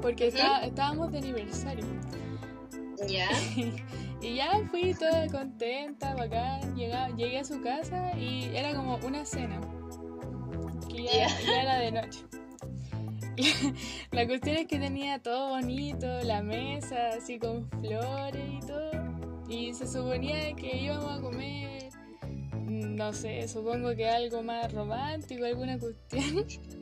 porque 0.00 0.28
estaba- 0.28 0.64
estábamos 0.64 1.10
de 1.12 1.18
aniversario. 1.18 1.84
ya, 3.08 3.28
Y 4.22 4.36
ya 4.36 4.50
fui 4.70 4.94
toda 4.94 5.26
contenta, 5.28 6.14
bacán, 6.14 6.74
llega- 6.74 7.08
llegué 7.16 7.38
a 7.40 7.44
su 7.44 7.60
casa 7.62 8.16
y 8.18 8.50
era 8.54 8.74
como 8.74 8.96
una 9.06 9.24
cena, 9.26 9.60
que 10.88 11.04
ya, 11.04 11.12
Ya. 11.12 11.28
ya 11.46 11.62
era 11.62 11.78
de 11.78 11.92
noche. 11.92 12.20
La 14.12 14.26
cuestión 14.26 14.56
es 14.56 14.66
que 14.66 14.78
tenía 14.78 15.18
todo 15.18 15.50
bonito, 15.50 16.06
la 16.22 16.42
mesa 16.42 17.10
así 17.18 17.38
con 17.38 17.68
flores 17.68 18.48
y 18.50 18.60
todo, 18.66 18.90
y 19.48 19.74
se 19.74 19.86
suponía 19.86 20.54
que 20.54 20.76
íbamos 20.76 21.18
a 21.18 21.20
comer, 21.20 21.90
mm, 22.52 22.96
no 22.96 23.12
sé, 23.12 23.46
supongo 23.48 23.94
que 23.94 24.08
algo 24.08 24.42
más 24.42 24.72
romántico, 24.72 25.44
alguna 25.44 25.78
cuestión. 25.78 26.46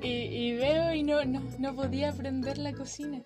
Y, 0.00 0.08
y 0.08 0.56
veo 0.56 0.94
y 0.94 1.02
no, 1.02 1.24
no, 1.24 1.42
no 1.58 1.74
podía 1.74 2.12
prender 2.12 2.56
la 2.56 2.72
cocina. 2.72 3.20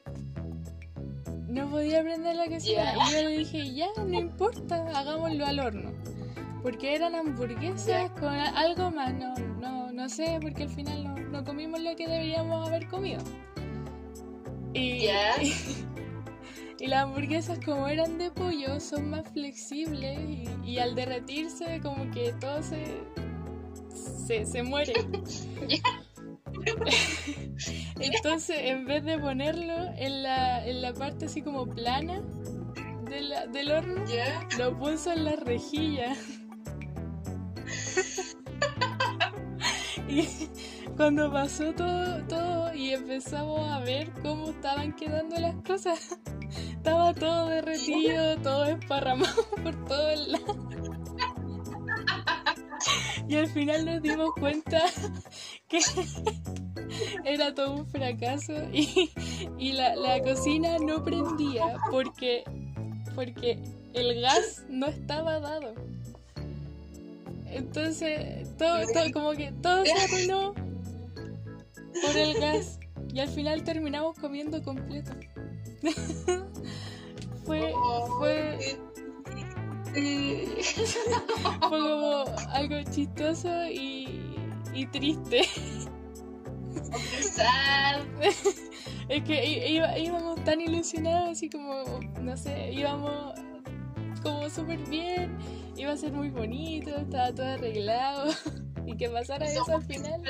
No 1.49 1.69
podía 1.69 2.03
prender 2.03 2.37
la 2.37 2.47
cocina. 2.47 2.95
Y 2.95 3.13
yo 3.13 3.23
le 3.23 3.39
dije, 3.39 3.75
ya, 3.75 3.89
no 3.99 4.19
importa, 4.19 4.77
hagámoslo 4.99 5.47
al 5.47 5.61
horno. 5.61 5.93
Porque 6.63 6.95
eran 6.95 7.15
hamburguesas 7.15 8.11
con 8.13 8.33
algo 8.33 8.91
más. 8.91 9.13
No, 9.15 9.35
no, 9.61 9.93
no 9.93 10.09
sé, 10.09 10.39
porque 10.41 10.63
al 10.63 10.71
final 10.71 11.05
no, 11.05 11.19
no 11.29 11.45
comimos 11.45 11.81
lo 11.81 11.95
que 11.95 12.07
deberíamos 12.07 12.69
haber 12.69 12.89
comido. 12.89 13.23
Y, 14.73 15.07
Ya. 15.07 15.35
Y 15.43 15.53
las 16.87 17.05
hamburguesas 17.05 17.59
como 17.65 17.89
eran 17.89 18.19
de 18.19 18.31
pollo 18.31 18.81
son 18.81 19.11
más 19.11 19.29
flexibles 19.33 20.19
y, 20.65 20.71
y 20.73 20.79
al 20.79 20.95
derretirse 20.95 21.81
como 21.83 22.11
que 22.11 22.33
todo 22.35 22.63
se, 22.63 23.03
se, 24.27 24.47
se 24.47 24.63
muere. 24.63 24.93
Entonces 28.01 28.57
en 28.61 28.87
vez 28.87 29.05
de 29.05 29.19
ponerlo 29.19 29.75
en 29.97 30.23
la, 30.23 30.67
en 30.67 30.83
la 30.83 30.93
parte 30.95 31.27
así 31.27 31.43
como 31.43 31.67
plana 31.67 32.23
de 33.09 33.21
la- 33.23 33.47
del 33.47 33.71
horno, 33.73 34.05
lo 34.59 34.77
puso 34.79 35.13
en 35.13 35.25
la 35.25 35.37
rejilla. 35.37 36.15
y 40.09 40.27
cuando 40.97 41.33
pasó 41.33 41.73
todo, 41.75 42.23
todo 42.27 42.75
y 42.75 42.91
empezamos 42.91 43.69
a 43.69 43.81
ver 43.81 44.11
cómo 44.23 44.51
estaban 44.51 44.93
quedando 44.95 45.37
las 45.39 45.55
cosas, 45.63 46.19
estaba 46.81 47.13
todo 47.15 47.47
derretido, 47.49 48.37
todo 48.39 48.65
esparramado 48.65 49.45
por 49.63 49.85
todo 49.87 50.09
el 50.11 50.33
lado. 50.33 50.71
Y 53.29 53.37
al 53.37 53.47
final 53.49 53.85
nos 53.85 54.03
dimos 54.03 54.31
cuenta 54.39 54.81
que 55.69 55.79
era 57.25 57.55
todo 57.55 57.75
un 57.75 57.87
fracaso 57.87 58.55
y, 58.73 59.11
y 59.59 59.73
la, 59.73 59.95
la 59.95 60.21
cocina 60.23 60.79
no 60.79 61.05
prendía 61.05 61.77
porque, 61.91 62.43
porque 63.15 63.59
el 63.93 64.21
gas 64.23 64.65
no 64.69 64.87
estaba 64.87 65.39
dado. 65.39 65.75
Entonces, 67.47 68.57
todo, 68.57 68.79
todo- 68.93 69.13
como 69.13 69.33
que 69.33 69.53
todo 69.53 69.85
se 69.85 69.93
arruinó 69.93 70.55
por 70.55 72.17
el 72.17 72.41
gas. 72.41 72.79
Y 73.13 73.19
al 73.21 73.29
final 73.29 73.65
terminamos 73.65 74.17
comiendo 74.19 74.63
completo. 74.63 75.13
fue, 77.45 77.73
fue, 78.19 78.59
Eh, 79.97 80.61
fue 81.41 81.59
como 81.69 82.25
algo 82.53 82.77
chistoso 82.91 83.49
y, 83.67 84.37
y 84.73 84.87
triste. 84.87 85.43
Es 89.09 89.25
que 89.25 89.69
iba- 89.69 89.99
íbamos 89.99 90.45
tan 90.45 90.61
ilusionados, 90.61 91.31
así 91.31 91.51
como, 91.51 91.83
no 92.21 92.37
sé, 92.37 92.71
íbamos 92.73 93.35
como 94.23 94.49
súper 94.49 94.79
bien, 94.89 95.37
iba 95.77 95.91
a 95.93 95.97
ser 95.97 96.13
muy 96.13 96.31
bonito, 96.31 96.95
estaba 96.97 97.33
todo 97.35 97.47
arreglado. 97.47 98.31
Y 98.87 98.97
que 98.97 99.09
pasara 99.09 99.47
eso 99.47 99.65
al 99.75 99.83
final, 99.85 100.23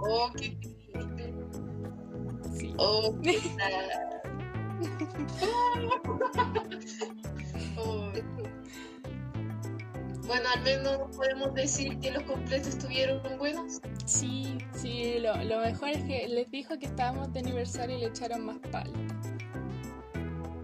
Oh, 0.00 0.30
qué 0.38 0.50
triste. 0.50 1.34
sí. 2.58 2.74
Oh, 2.78 3.14
qué. 3.22 3.38
Oh. 7.80 8.10
Bueno, 10.26 10.44
al 10.54 10.62
menos 10.62 11.16
podemos 11.16 11.54
decir 11.54 11.98
que 12.00 12.10
los 12.10 12.22
completos 12.24 12.68
estuvieron 12.68 13.22
buenos. 13.38 13.80
Sí, 14.04 14.58
sí, 14.72 15.14
lo, 15.20 15.34
lo 15.44 15.60
mejor 15.60 15.90
es 15.90 16.02
que 16.04 16.26
les 16.28 16.50
dijo 16.50 16.76
que 16.78 16.86
estábamos 16.86 17.32
de 17.32 17.38
aniversario 17.38 17.96
y 17.96 18.00
le 18.00 18.06
echaron 18.08 18.44
más 18.44 18.58
palta. 18.70 18.98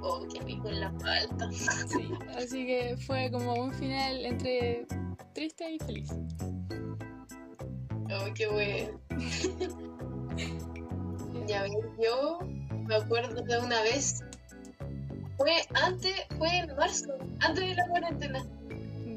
Oh, 0.02 0.26
qué 0.30 0.40
rico 0.40 0.68
en 0.68 0.80
la 0.80 0.92
falta. 0.98 1.50
Sí, 1.52 2.10
así 2.36 2.66
que 2.66 2.96
fue 3.06 3.30
como 3.30 3.54
un 3.54 3.72
final 3.72 4.26
entre 4.26 4.86
triste 5.32 5.70
y 5.72 5.78
feliz. 5.78 6.10
Oh, 8.10 8.26
qué 8.34 8.46
bueno. 8.48 9.00
Ya 11.46 11.62
ves, 11.62 11.72
yo 12.02 12.38
me 12.86 12.96
acuerdo 12.96 13.42
de 13.42 13.58
una 13.58 13.82
vez. 13.82 14.22
Fue 15.36 15.52
antes, 15.74 16.14
fue 16.38 16.48
en 16.58 16.74
marzo, 16.76 17.12
antes 17.40 17.68
de 17.68 17.74
la 17.74 17.86
cuarentena. 17.88 18.44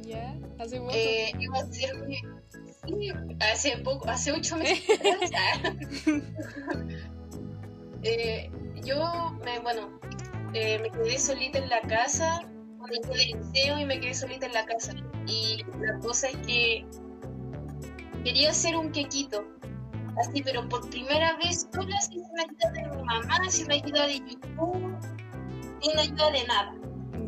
¿Ya? 0.02 0.36
¿Hace 0.60 0.80
poco? 0.80 0.92
Eh, 0.94 1.32
iba 1.40 1.60
a 1.60 1.66
ser 1.68 2.08
mi. 2.08 2.18
Sí, 2.88 3.12
hace 3.40 3.78
poco, 3.80 4.10
hace 4.10 4.32
ocho 4.32 4.58
meses. 4.58 4.84
Eh, 8.04 8.50
yo, 8.86 9.32
me, 9.44 9.60
bueno, 9.60 10.00
eh, 10.54 10.80
me 10.80 10.90
quedé 10.92 11.20
solita 11.20 11.58
en 11.58 11.70
la 11.70 11.82
casa. 11.82 12.42
Cuando 12.78 13.10
del 13.10 13.18
liceo 13.18 13.80
y 13.80 13.86
me 13.86 14.00
quedé 14.00 14.14
solita 14.14 14.46
en 14.46 14.54
la 14.54 14.66
casa. 14.66 14.94
Y 15.26 15.66
la 15.82 16.00
cosa 16.00 16.30
es 16.30 16.38
que 16.46 16.86
quería 18.24 18.52
hacer 18.52 18.78
un 18.78 18.92
quequito. 18.92 19.46
Así, 20.20 20.42
pero 20.42 20.68
por 20.68 20.90
primera 20.90 21.38
vez 21.38 21.68
sola, 21.74 22.02
sin 22.02 22.24
la 22.36 22.44
ayuda 22.44 22.72
de 22.72 22.98
mi 22.98 23.04
mamá, 23.04 23.50
sin 23.50 23.68
la 23.68 23.76
ayuda 23.76 24.08
de 24.08 24.18
YouTube, 24.18 24.98
sin 25.82 26.00
ayuda 26.00 26.32
de 26.32 26.44
nada. 26.48 26.76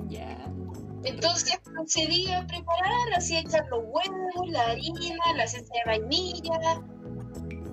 Ya. 0.07 0.51
Entonces 1.03 1.59
procedí 1.63 2.31
a 2.31 2.45
preparar, 2.47 3.13
así 3.15 3.35
a 3.35 3.41
echar 3.41 3.65
los 3.69 3.83
huevos, 3.85 4.49
la 4.49 4.61
harina, 4.71 5.33
la 5.35 5.43
esencia 5.43 5.81
de 5.85 5.91
vainilla 5.91 6.81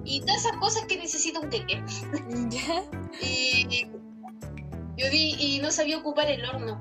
y 0.05 0.21
todas 0.21 0.37
esas 0.45 0.57
cosas 0.59 0.85
que 0.87 0.99
necesita 0.99 1.41
un 1.41 1.51
queque. 1.51 1.83
¿Ya? 2.51 2.85
Y 3.21 3.87
yo 4.97 5.11
di, 5.11 5.35
y 5.39 5.59
no 5.61 5.71
sabía 5.71 5.99
ocupar 5.99 6.31
el 6.31 6.45
horno. 6.45 6.79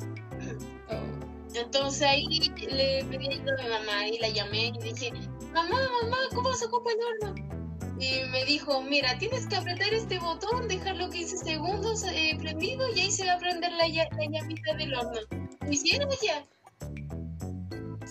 Oh. 0.90 1.56
Entonces 1.56 2.02
ahí 2.04 2.28
le 2.28 3.06
pedí 3.06 3.28
ayuda 3.28 3.54
a 3.60 3.64
mi 3.64 3.70
mamá 3.70 4.08
y 4.08 4.20
la 4.20 4.30
llamé 4.30 4.68
y 4.68 4.78
dije, 4.80 5.12
mamá, 5.54 5.80
mamá, 6.02 6.18
¿cómo 6.34 6.54
se 6.54 6.66
ocupa 6.66 6.92
el 6.92 7.24
horno? 7.24 7.55
Y 8.00 8.28
me 8.30 8.44
dijo, 8.46 8.82
mira, 8.82 9.18
tienes 9.18 9.48
que 9.48 9.56
apretar 9.56 9.94
este 9.94 10.20
botón, 10.20 10.68
dejarlo 10.68 11.10
15 11.10 11.38
segundos 11.38 12.04
eh, 12.04 12.36
prendido 12.40 12.94
y 12.94 13.00
ahí 13.00 13.12
se 13.12 13.26
va 13.26 13.34
a 13.34 13.40
prender 13.40 13.72
la, 13.72 13.88
la 13.88 14.26
llamita 14.30 14.76
del 14.76 14.94
horno. 14.94 15.20
Lo 15.62 15.72
hicieron 15.72 16.10
ya. 16.22 16.44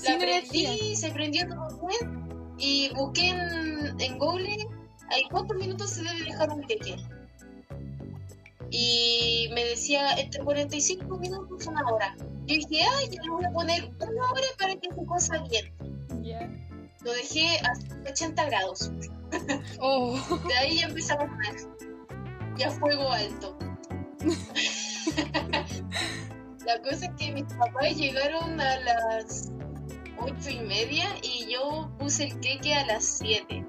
La 0.05 0.19
prendí, 0.19 0.97
se 0.97 1.11
prendió 1.11 1.47
todo 1.49 1.87
bien 1.87 2.55
y 2.59 2.91
busqué 2.95 3.29
en, 3.29 4.01
en 4.01 4.19
Google 4.19 4.67
¿hay 5.11 5.25
cuántos 5.31 5.57
minutos 5.57 5.91
se 5.91 6.03
debe 6.03 6.25
dejar 6.25 6.51
un 6.51 6.63
queque? 6.63 6.97
Y 8.71 9.49
me 9.55 9.65
decía 9.65 10.15
entre 10.15 10.43
45 10.43 11.19
minutos 11.19 11.67
una 11.67 11.83
hora. 11.93 12.17
Yo 12.47 12.57
dije, 12.57 12.83
ay, 12.97 13.09
ya 13.11 13.23
le 13.23 13.31
voy 13.31 13.45
a 13.45 13.51
poner 13.51 13.85
una 13.85 14.31
hora 14.31 14.47
para 14.59 14.75
que 14.75 14.89
se 14.91 15.07
cosa 15.07 15.45
bien. 15.49 15.73
Lo 17.03 17.13
dejé 17.13 17.59
a 17.59 18.11
80 18.11 18.45
grados. 18.47 18.91
Oh. 19.81 20.19
De 20.49 20.55
ahí 20.57 20.79
ya 20.79 20.87
empezaba 20.87 21.25
a 21.25 21.29
comer. 21.29 21.57
Y 22.57 22.63
a 22.63 22.71
fuego 22.71 23.11
alto. 23.11 23.59
La 26.65 26.81
cosa 26.81 27.07
es 27.07 27.11
que 27.19 27.33
mis 27.33 27.45
papás 27.45 27.97
llegaron 27.97 28.59
a 28.61 28.81
las 28.81 29.51
ocho 30.19 30.51
y 30.51 30.61
media 30.61 31.05
y 31.23 31.53
yo 31.53 31.91
puse 31.99 32.25
el 32.25 32.41
queque 32.41 32.75
a 32.75 32.87
las 32.87 33.19
7. 33.19 33.67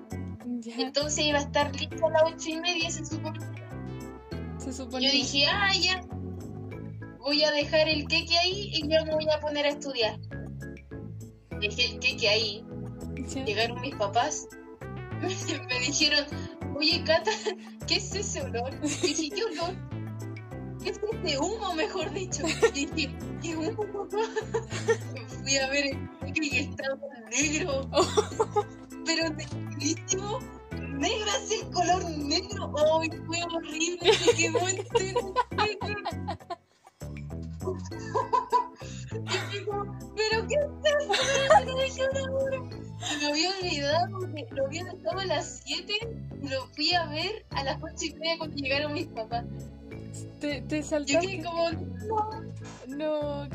Ya. 0.60 0.75
Entonces 0.78 1.25
iba 1.25 1.39
a 1.39 1.41
estar 1.41 1.75
listo 1.75 2.08
a 2.08 2.12
las 2.12 2.23
ocho 2.23 2.49
y 2.49 2.58
media, 2.58 2.89
se 2.89 3.06
supone. 3.06 3.39
Se 4.58 4.71
supone. 4.71 5.06
Yo 5.06 5.12
dije, 5.12 5.45
ah, 5.47 5.73
ya. 5.80 6.01
Voy 7.19 7.43
a 7.43 7.51
dejar 7.51 7.89
el 7.89 8.08
queque 8.08 8.38
ahí 8.38 8.71
y 8.73 8.88
ya 8.88 9.04
me 9.04 9.13
voy 9.13 9.28
a 9.30 9.39
poner 9.41 9.65
a 9.65 9.69
estudiar. 9.69 10.17
Dejé 11.60 11.86
el 11.86 11.99
queque 11.99 12.30
ahí. 12.30 12.65
Ya. 13.28 13.43
Llegaron 13.43 13.82
mis 13.82 13.95
papás. 13.95 14.47
Me 15.69 15.80
dijeron, 15.80 16.25
oye, 16.75 17.04
Cata, 17.06 17.32
¿qué 17.88 17.95
es 17.95 18.15
ese 18.15 18.41
olor? 18.41 18.73
Y 18.84 19.13
dije, 19.13 19.30
¿qué 19.36 19.43
olor? 19.43 19.75
¿Qué 20.84 20.89
es 20.91 20.99
ese 20.99 21.39
humo, 21.39 21.73
mejor 21.73 22.12
dicho? 22.13 22.43
Y 22.73 22.86
dije, 22.86 23.15
¿qué 23.41 23.56
humo? 23.56 24.08
Fui 25.43 25.58
a 25.58 25.69
ver 25.69 25.86
el 25.86 26.15
y 26.43 26.58
estaba 26.58 26.97
negro. 27.30 27.89
Pero 29.06 29.30
negrísimo. 29.30 30.39
Negro 30.71 31.32
así 31.32 31.62
color 31.73 32.10
negro. 32.10 32.73
¡Ay, 32.99 33.10
fue 33.25 33.41
horrible! 33.43 34.13
Se 34.13 34.36
quemó 34.36 34.67
entero. 34.67 35.34
Y 39.15 39.58
digo, 39.58 39.86
¿pero 40.15 40.47
qué 40.47 40.56
es 40.56 40.65
esto? 40.84 41.65
¿Me 41.65 41.82
dejé 41.82 42.04
una 42.10 42.23
hora? 42.34 42.60
Se 42.69 42.74
me 43.19 43.25
había 43.27 43.49
olvidado 43.59 44.19
que 44.33 44.47
lo 44.51 44.65
había 44.65 44.83
dejado 44.83 45.19
a 45.19 45.25
las 45.25 45.61
7 45.65 45.93
y 46.41 46.47
lo 46.47 46.67
fui 46.67 46.93
a 46.93 47.05
ver 47.07 47.45
a 47.51 47.63
las 47.63 47.81
8 47.81 47.93
y 48.01 48.13
media 48.15 48.37
cuando 48.37 48.55
llegaron 48.57 48.93
mis 48.93 49.07
papás. 49.07 49.45
Te, 50.39 50.61
te 50.61 50.81
Yo 50.81 50.87
saltaste. 50.87 51.27
quedé 51.27 51.43
como, 51.43 51.69
no, 52.87 53.45
No, 53.45 53.47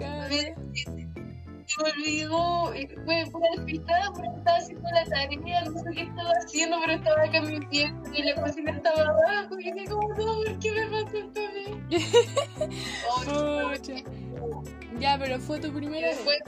se 1.71 1.85
me 1.85 1.91
olvidó, 1.93 2.75
y 2.75 2.87
fue 3.05 3.27
fue 3.31 3.41
despistada 3.57 4.11
porque 4.13 4.29
estaba 4.39 4.57
haciendo 4.57 4.89
la 4.91 5.05
tarea, 5.05 5.65
no 5.65 5.73
sé 5.79 5.91
qué 5.95 6.03
estaba 6.03 6.31
haciendo, 6.45 6.77
pero 6.81 6.93
estaba 6.95 7.23
acá 7.23 7.39
en 7.39 7.47
mi 7.47 7.67
pieza 7.67 7.95
y 8.13 8.23
la 8.25 8.35
cocina 8.35 8.73
estaba 8.73 9.03
abajo. 9.03 9.61
Y 9.61 9.71
dije, 9.73 9.87
como, 9.89 10.09
no, 10.09 10.17
¿por 10.17 10.59
qué 10.59 10.73
me 10.73 10.87
pasó 10.87 11.17
esto 11.17 11.41
a 11.41 11.51
mí? 11.55 11.67
Ya, 14.99 15.17
pero 15.19 15.39
fue 15.39 15.61
tu 15.61 15.73
primera 15.73 16.09
después, 16.09 16.39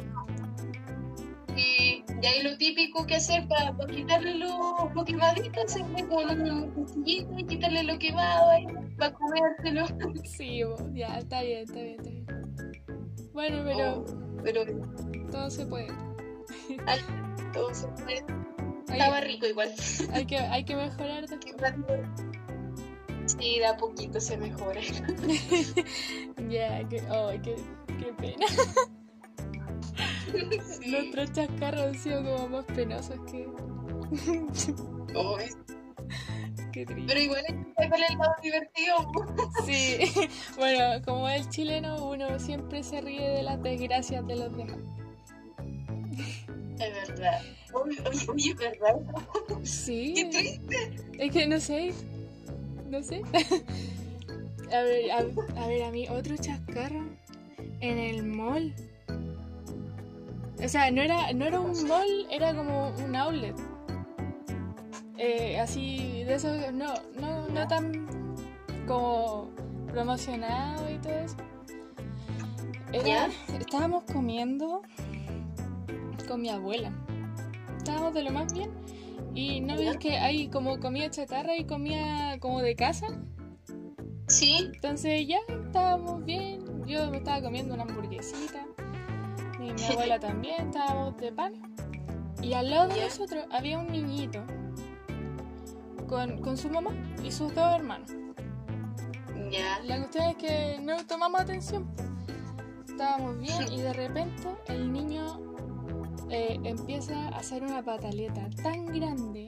y 2.22 2.26
ahí 2.26 2.42
lo 2.42 2.56
típico 2.56 3.04
que 3.04 3.16
hacer 3.16 3.48
para, 3.48 3.74
quitarle 3.88 4.36
lo, 4.36 4.90
lo 4.94 5.04
quemadito, 5.04 5.60
fue 5.66 6.08
con 6.08 6.40
un 6.40 6.70
cuchillito 6.70 7.36
y 7.36 7.44
quitarle 7.44 7.82
lo 7.82 7.98
quemado 7.98 8.50
ahí, 8.50 8.66
para 8.96 9.12
comértelo. 9.12 9.86
Sí, 10.24 10.60
ya, 10.92 11.18
está 11.18 11.42
bien, 11.42 11.64
está 11.64 11.80
bien, 11.80 11.96
está 11.98 12.10
bien. 12.10 12.26
Bueno, 13.32 13.62
pero 13.64 13.94
Oh, 13.98 14.04
pero 14.44 14.64
todo 15.30 15.50
se 15.50 15.66
puede. 15.66 15.88
ay, 16.86 17.00
todo 17.52 17.74
se. 17.74 17.86
Hay, 18.88 18.98
Estaba 18.98 19.20
rico 19.20 19.46
igual. 19.46 19.72
hay 20.12 20.26
que, 20.26 20.38
hay 20.38 20.64
que 20.64 20.76
mejorar 20.76 21.26
después. 21.26 21.64
Sí, 23.26 23.58
de 23.58 23.66
a 23.66 23.76
poquito 23.76 24.20
se 24.20 24.36
mejora. 24.36 24.80
Ya, 26.48 26.86
que, 26.86 27.00
ay, 27.00 27.40
qué, 27.40 27.56
qué 27.98 28.12
pena. 28.12 28.46
Sí. 30.32 30.90
Nuestros 30.90 31.32
chascarros 31.32 31.82
han 31.82 31.94
sido 31.94 32.22
como 32.24 32.48
más 32.48 32.64
penosos 32.66 33.18
que. 33.30 33.46
Ay, 35.14 35.48
qué 36.72 36.86
triste. 36.86 37.04
pero 37.06 37.20
igual 37.20 37.44
sacarle 37.76 38.06
el 38.10 38.18
lado 38.18 38.32
divertido. 38.42 38.96
Sí, 39.66 40.28
bueno, 40.56 41.02
como 41.04 41.28
el 41.28 41.48
chileno, 41.50 42.08
uno 42.08 42.38
siempre 42.38 42.82
se 42.82 43.00
ríe 43.00 43.28
de 43.28 43.42
las 43.42 43.62
desgracias 43.62 44.26
de 44.26 44.36
los 44.36 44.56
demás. 44.56 44.78
Es 46.78 47.08
verdad. 47.08 47.40
Oye, 47.74 47.96
es 48.50 48.56
verdad. 48.58 49.00
Qué 49.48 49.66
Sí, 49.66 50.28
triste. 50.30 50.90
es 51.18 51.32
que 51.32 51.46
no 51.46 51.60
sé, 51.60 51.92
no 52.90 53.02
sé. 53.02 53.22
A 54.72 54.80
ver, 54.82 55.10
a, 55.12 55.18
a 55.62 55.66
ver, 55.68 55.82
a 55.84 55.90
mí 55.90 56.06
otro 56.08 56.36
chascarro 56.36 57.04
en 57.80 57.98
el 57.98 58.24
mall. 58.24 58.74
O 60.64 60.68
sea, 60.68 60.90
no 60.90 61.02
era, 61.02 61.32
no 61.32 61.44
era 61.44 61.60
un 61.60 61.88
mall, 61.88 62.26
era 62.30 62.54
como 62.54 62.90
un 62.90 63.16
outlet. 63.16 63.56
Eh, 65.18 65.58
así, 65.58 66.24
de 66.24 66.34
eso, 66.34 66.48
no, 66.72 66.94
no, 67.20 67.48
no 67.48 67.68
tan 67.68 68.06
como 68.86 69.50
promocionado 69.90 70.90
y 70.90 70.98
todo 70.98 71.12
eso. 71.12 71.36
Era, 72.92 73.28
estábamos 73.58 74.04
comiendo 74.04 74.82
con 76.28 76.42
mi 76.42 76.50
abuela. 76.50 76.92
Estábamos 77.78 78.14
de 78.14 78.22
lo 78.22 78.30
más 78.30 78.52
bien. 78.52 78.70
Y 79.34 79.60
no 79.60 79.76
ves 79.76 79.96
que 79.96 80.18
hay 80.18 80.48
como 80.48 80.78
comida 80.78 81.10
chatarra 81.10 81.56
y 81.56 81.64
comida 81.64 82.38
como 82.38 82.60
de 82.60 82.76
casa. 82.76 83.06
Sí. 84.28 84.70
Entonces 84.74 85.26
ya 85.26 85.38
estábamos 85.48 86.24
bien. 86.24 86.86
Yo 86.86 87.10
me 87.10 87.18
estaba 87.18 87.40
comiendo 87.42 87.74
una 87.74 87.84
hamburguesita. 87.84 88.66
Y 89.76 89.80
mi 89.80 89.86
abuela 89.86 90.18
también, 90.18 90.68
estábamos 90.68 91.16
de 91.16 91.32
pan. 91.32 91.54
Y 92.42 92.52
al 92.54 92.70
lado 92.70 92.92
de 92.92 93.00
nosotros 93.02 93.44
había 93.50 93.78
un 93.78 93.86
niñito 93.90 94.44
con, 96.08 96.40
con 96.42 96.56
su 96.56 96.68
mamá 96.68 96.90
y 97.22 97.30
sus 97.30 97.54
dos 97.54 97.74
hermanos. 97.74 98.10
Ya. 99.50 99.80
La 99.84 99.98
cuestión 99.98 100.24
es 100.30 100.36
que 100.36 100.78
no 100.82 101.06
tomamos 101.06 101.40
atención. 101.40 101.88
Estábamos 102.88 103.38
bien 103.38 103.72
y 103.72 103.80
de 103.80 103.92
repente 103.92 104.48
el 104.66 104.92
niño 104.92 105.54
eh, 106.30 106.58
empieza 106.64 107.28
a 107.28 107.38
hacer 107.38 107.62
una 107.62 107.82
pataleta 107.82 108.48
tan 108.62 108.86
grande. 108.86 109.46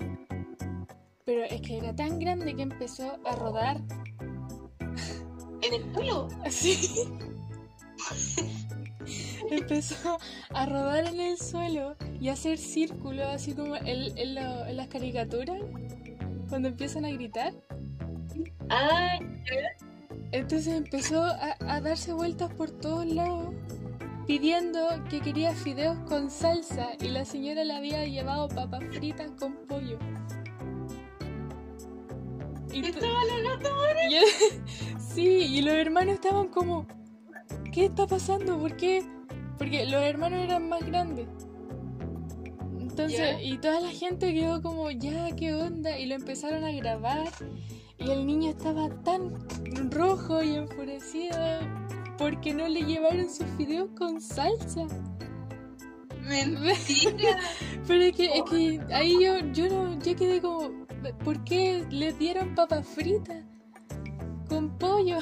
Pero 1.25 1.45
es 1.45 1.61
que 1.63 1.79
era 1.79 1.95
tan 1.95 2.19
grande 2.19 2.55
que 2.55 2.63
empezó 2.63 3.19
a 3.25 3.35
rodar 3.37 3.81
En 5.63 5.75
el 5.75 5.93
culo. 5.93 6.29
así. 6.45 7.09
empezó 9.51 10.19
a 10.53 10.67
rodar 10.67 11.07
en 11.07 11.21
el 11.21 11.39
suelo 11.39 11.97
y 12.21 12.29
a 12.29 12.33
hacer 12.35 12.59
círculos 12.59 13.27
así 13.27 13.55
como 13.55 13.77
en, 13.77 14.17
en 14.19 14.35
lo- 14.35 14.67
en 14.67 14.77
las 14.77 14.89
caricaturas 14.89 15.61
cuando 16.49 16.69
empiezan 16.69 17.05
a 17.05 17.11
gritar. 17.11 17.53
Ay, 18.69 19.21
Entonces 20.33 20.75
empezó 20.75 21.23
a, 21.23 21.57
a 21.61 21.81
darse 21.81 22.13
vueltas 22.13 22.53
por 22.55 22.71
todos 22.71 23.07
lados 23.07 23.55
pidiendo 24.27 24.81
que 25.11 25.21
quería 25.21 25.55
fideos 25.55 25.99
con 26.09 26.31
salsa 26.31 26.91
y 27.01 27.09
la 27.09 27.25
señora 27.25 27.65
le 27.65 27.75
había 27.75 28.07
llevado 28.07 28.49
papas 28.49 28.85
fritas 28.93 29.31
con 29.39 29.55
pollo. 29.69 29.99
Y 32.73 32.81
y 34.09 34.15
él- 34.17 34.25
sí, 34.99 35.23
y 35.29 35.63
los 35.63 35.75
hermanos 35.75 36.15
estaban 36.15 36.49
como, 36.49 36.87
¿qué 37.73 37.87
está 37.87 38.07
pasando? 38.07 38.59
¿Por 38.59 38.77
qué? 38.77 39.05
Porque 39.59 39.87
los 39.87 40.03
hermanos 40.03 40.41
eran 40.41 40.69
más 40.69 40.85
grandes. 40.85 41.27
Entonces, 42.79 43.19
Ya. 43.19 43.43
y 43.43 43.59
toda 43.59 43.81
la 43.81 43.91
gente 43.91 44.33
quedó 44.33 44.63
como, 44.63 44.91
ya, 44.91 45.35
¿qué 45.35 45.53
onda? 45.55 45.99
Y 45.99 46.07
lo 46.07 46.15
empezaron 46.15 46.65
a 46.65 46.73
grabar. 46.73 47.29
Y 47.99 48.11
el 48.11 48.27
niño 48.27 48.51
estaba 48.51 48.89
tan 49.03 49.33
rojo 49.91 50.43
y 50.43 50.55
enfurecido 50.55 51.37
porque 52.19 52.55
no 52.55 52.69
le 52.69 52.83
llevaron 52.85 53.29
sus 53.31 53.47
fideos 53.57 53.89
con 53.97 54.21
salsa. 54.21 54.87
Mentira. 56.23 57.39
Pero 57.87 58.03
es 58.03 58.13
que, 58.17 58.25
es 58.27 58.43
que 58.51 58.81
ahí 58.93 59.15
yo, 59.23 59.39
yo 59.53 59.69
no, 59.69 59.99
yo 60.01 60.17
quedé 60.17 60.41
como, 60.41 60.87
¿por 61.25 61.43
qué 61.45 61.85
les 61.91 62.19
dieron 62.19 62.55
papas 62.55 62.87
fritas? 62.87 63.45
Con 64.49 64.71
pollo. 64.79 65.19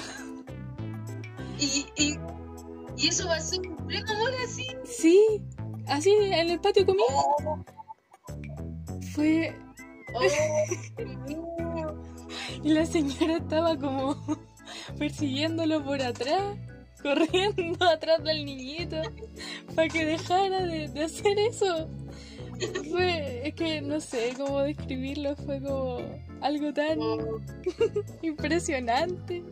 Y, 1.59 1.87
y, 1.97 2.17
y 3.03 3.09
eso 3.09 3.27
va 3.27 3.37
a 3.37 3.41
ser 3.41 3.61
un 3.69 3.77
pleno 3.87 4.13
amor 4.13 4.31
así. 4.45 4.67
Sí, 4.85 5.43
así 5.89 6.11
en 6.11 6.51
el 6.51 6.61
patio 6.61 6.87
conmigo. 6.87 7.07
Oh, 7.45 7.65
Fue. 9.13 9.55
oh. 10.15 10.23
Y 12.63 12.69
la 12.73 12.87
señora 12.87 13.39
estaba 13.39 13.77
como 13.77 14.17
persiguiéndolo 14.99 15.85
por 15.85 16.01
atrás, 16.01 16.57
corriendo 17.03 17.85
atrás 17.89 18.23
del 18.23 18.45
niñito, 18.45 19.03
para 19.75 19.89
que 19.89 20.05
dejara 20.05 20.63
de, 20.63 20.89
de 20.89 21.05
hacer 21.05 21.39
eso. 21.39 21.89
Fue, 22.91 23.49
es 23.49 23.55
que 23.55 23.81
no 23.81 24.01
sé 24.01 24.35
cómo 24.37 24.61
describirlo, 24.61 25.35
fue 25.37 25.61
como 25.61 25.99
algo 26.41 26.73
tan 26.73 26.99
impresionante, 28.23 29.43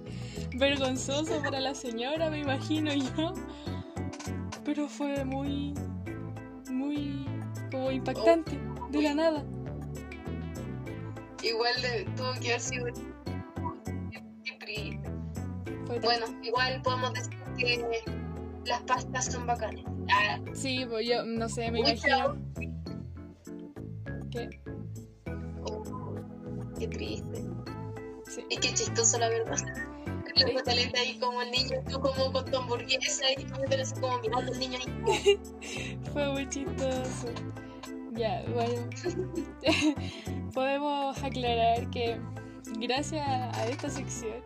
vergonzoso 0.56 1.40
para 1.42 1.60
la 1.60 1.74
señora, 1.74 2.30
me 2.30 2.40
imagino 2.40 2.92
yo. 2.92 3.34
Pero 4.64 4.88
fue 4.88 5.24
muy, 5.24 5.74
muy 6.70 7.26
como 7.70 7.90
impactante, 7.90 8.58
de 8.90 9.02
la 9.02 9.14
nada. 9.14 9.44
Igual 11.42 11.74
tuvo 12.16 12.32
que 12.40 12.48
haber 12.48 12.60
sido. 12.60 12.86
Bueno, 16.02 16.26
igual 16.42 16.80
podemos 16.82 17.12
decir 17.14 17.30
que 17.58 18.04
las 18.64 18.80
pastas 18.82 19.24
son 19.26 19.46
bacanas. 19.46 19.84
Ah, 20.12 20.38
Sí, 20.54 20.86
pues 20.88 21.06
yo 21.06 21.24
no 21.24 21.48
sé, 21.48 21.70
me 21.70 21.80
imagino. 21.80 22.36
Que, 24.30 24.60
oh, 25.64 25.82
qué 26.78 26.88
triste. 26.88 27.44
sí. 28.26 28.44
Y 28.48 28.56
qué 28.56 28.74
chistoso, 28.74 29.18
la 29.18 29.28
verdad. 29.28 29.56
La 30.36 30.54
pataleta 30.54 31.00
ahí 31.00 31.18
como 31.18 31.42
el 31.42 31.50
niño, 31.50 31.82
tú 31.90 32.00
como 32.00 32.32
con 32.32 32.44
tu 32.50 32.56
hamburguesa 32.56 33.24
y 33.36 33.44
comiéndole 33.44 33.82
así 33.82 33.94
como 34.00 34.18
mirando 34.20 34.52
al 34.52 34.58
niño 34.58 34.78
ahí. 34.78 35.38
Fue 36.12 36.32
muy 36.32 36.48
chistoso. 36.48 37.28
Ya, 38.12 38.42
bueno. 38.54 38.88
podemos 40.54 41.22
aclarar 41.22 41.90
que 41.90 42.18
gracias 42.78 43.26
a 43.26 43.66
esta 43.66 43.88
sección 43.88 44.42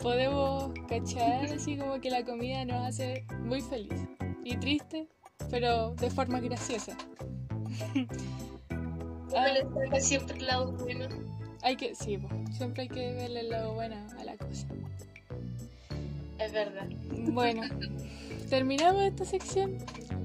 podemos 0.00 0.72
cachar 0.88 1.44
así 1.46 1.76
como 1.76 2.00
que 2.00 2.10
la 2.10 2.24
comida 2.24 2.64
nos 2.64 2.88
hace 2.88 3.26
muy 3.40 3.60
feliz 3.60 4.00
y 4.44 4.56
triste, 4.56 5.08
pero 5.50 5.94
de 5.94 6.10
forma 6.10 6.40
graciosa. 6.40 6.96
Uno 9.34 9.42
Ah, 9.42 9.48
le 9.52 9.62
saca 9.86 10.00
siempre 10.00 10.38
el 10.38 10.46
lado 10.46 10.72
bueno. 10.72 11.06
hay 11.62 11.76
que, 11.76 11.94
sí, 11.94 12.18
siempre 12.52 12.82
hay 12.84 12.88
que 12.88 13.12
verle 13.14 13.42
lo 13.44 13.74
bueno 13.74 13.96
a 14.18 14.24
la 14.24 14.36
cosa. 14.36 14.66
Es 16.38 16.52
verdad. 16.52 16.86
Bueno, 17.32 17.62
terminamos 18.50 19.02
esta 19.02 19.24
sección 19.24 19.78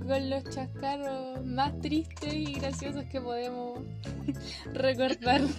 con 0.08 0.30
los 0.30 0.44
chascarros 0.50 1.44
más 1.46 1.80
tristes 1.82 2.34
y 2.34 2.54
graciosos 2.54 3.04
que 3.06 3.22
podemos 3.22 3.80
recordar. 4.74 5.42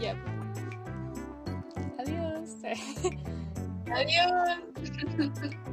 ya. 0.00 0.14
Adiós. 1.98 2.56
Adiós. 3.92 4.58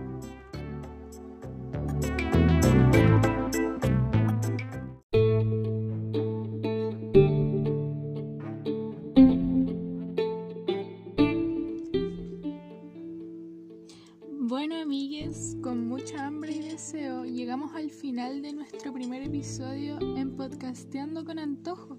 Podcasteando 20.77 21.25
con 21.25 21.39
Antojo. 21.39 21.97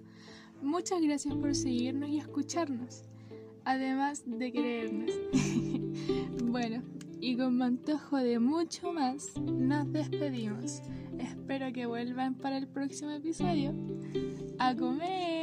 muchas 0.62 1.02
gracias 1.02 1.34
por 1.34 1.52
seguirnos 1.56 2.10
y 2.10 2.18
escucharnos, 2.18 3.02
además 3.64 4.22
de 4.24 4.52
creernos. 4.52 5.10
bueno, 6.44 6.84
y 7.20 7.36
con 7.36 7.58
mantojo 7.58 8.18
de 8.18 8.38
mucho 8.38 8.92
más, 8.92 9.36
nos 9.36 9.92
despedimos. 9.92 10.80
Espero 11.18 11.72
que 11.72 11.86
vuelvan 11.86 12.36
para 12.36 12.56
el 12.56 12.68
próximo 12.68 13.10
episodio 13.10 13.74
a 14.60 14.76
comer 14.76 15.37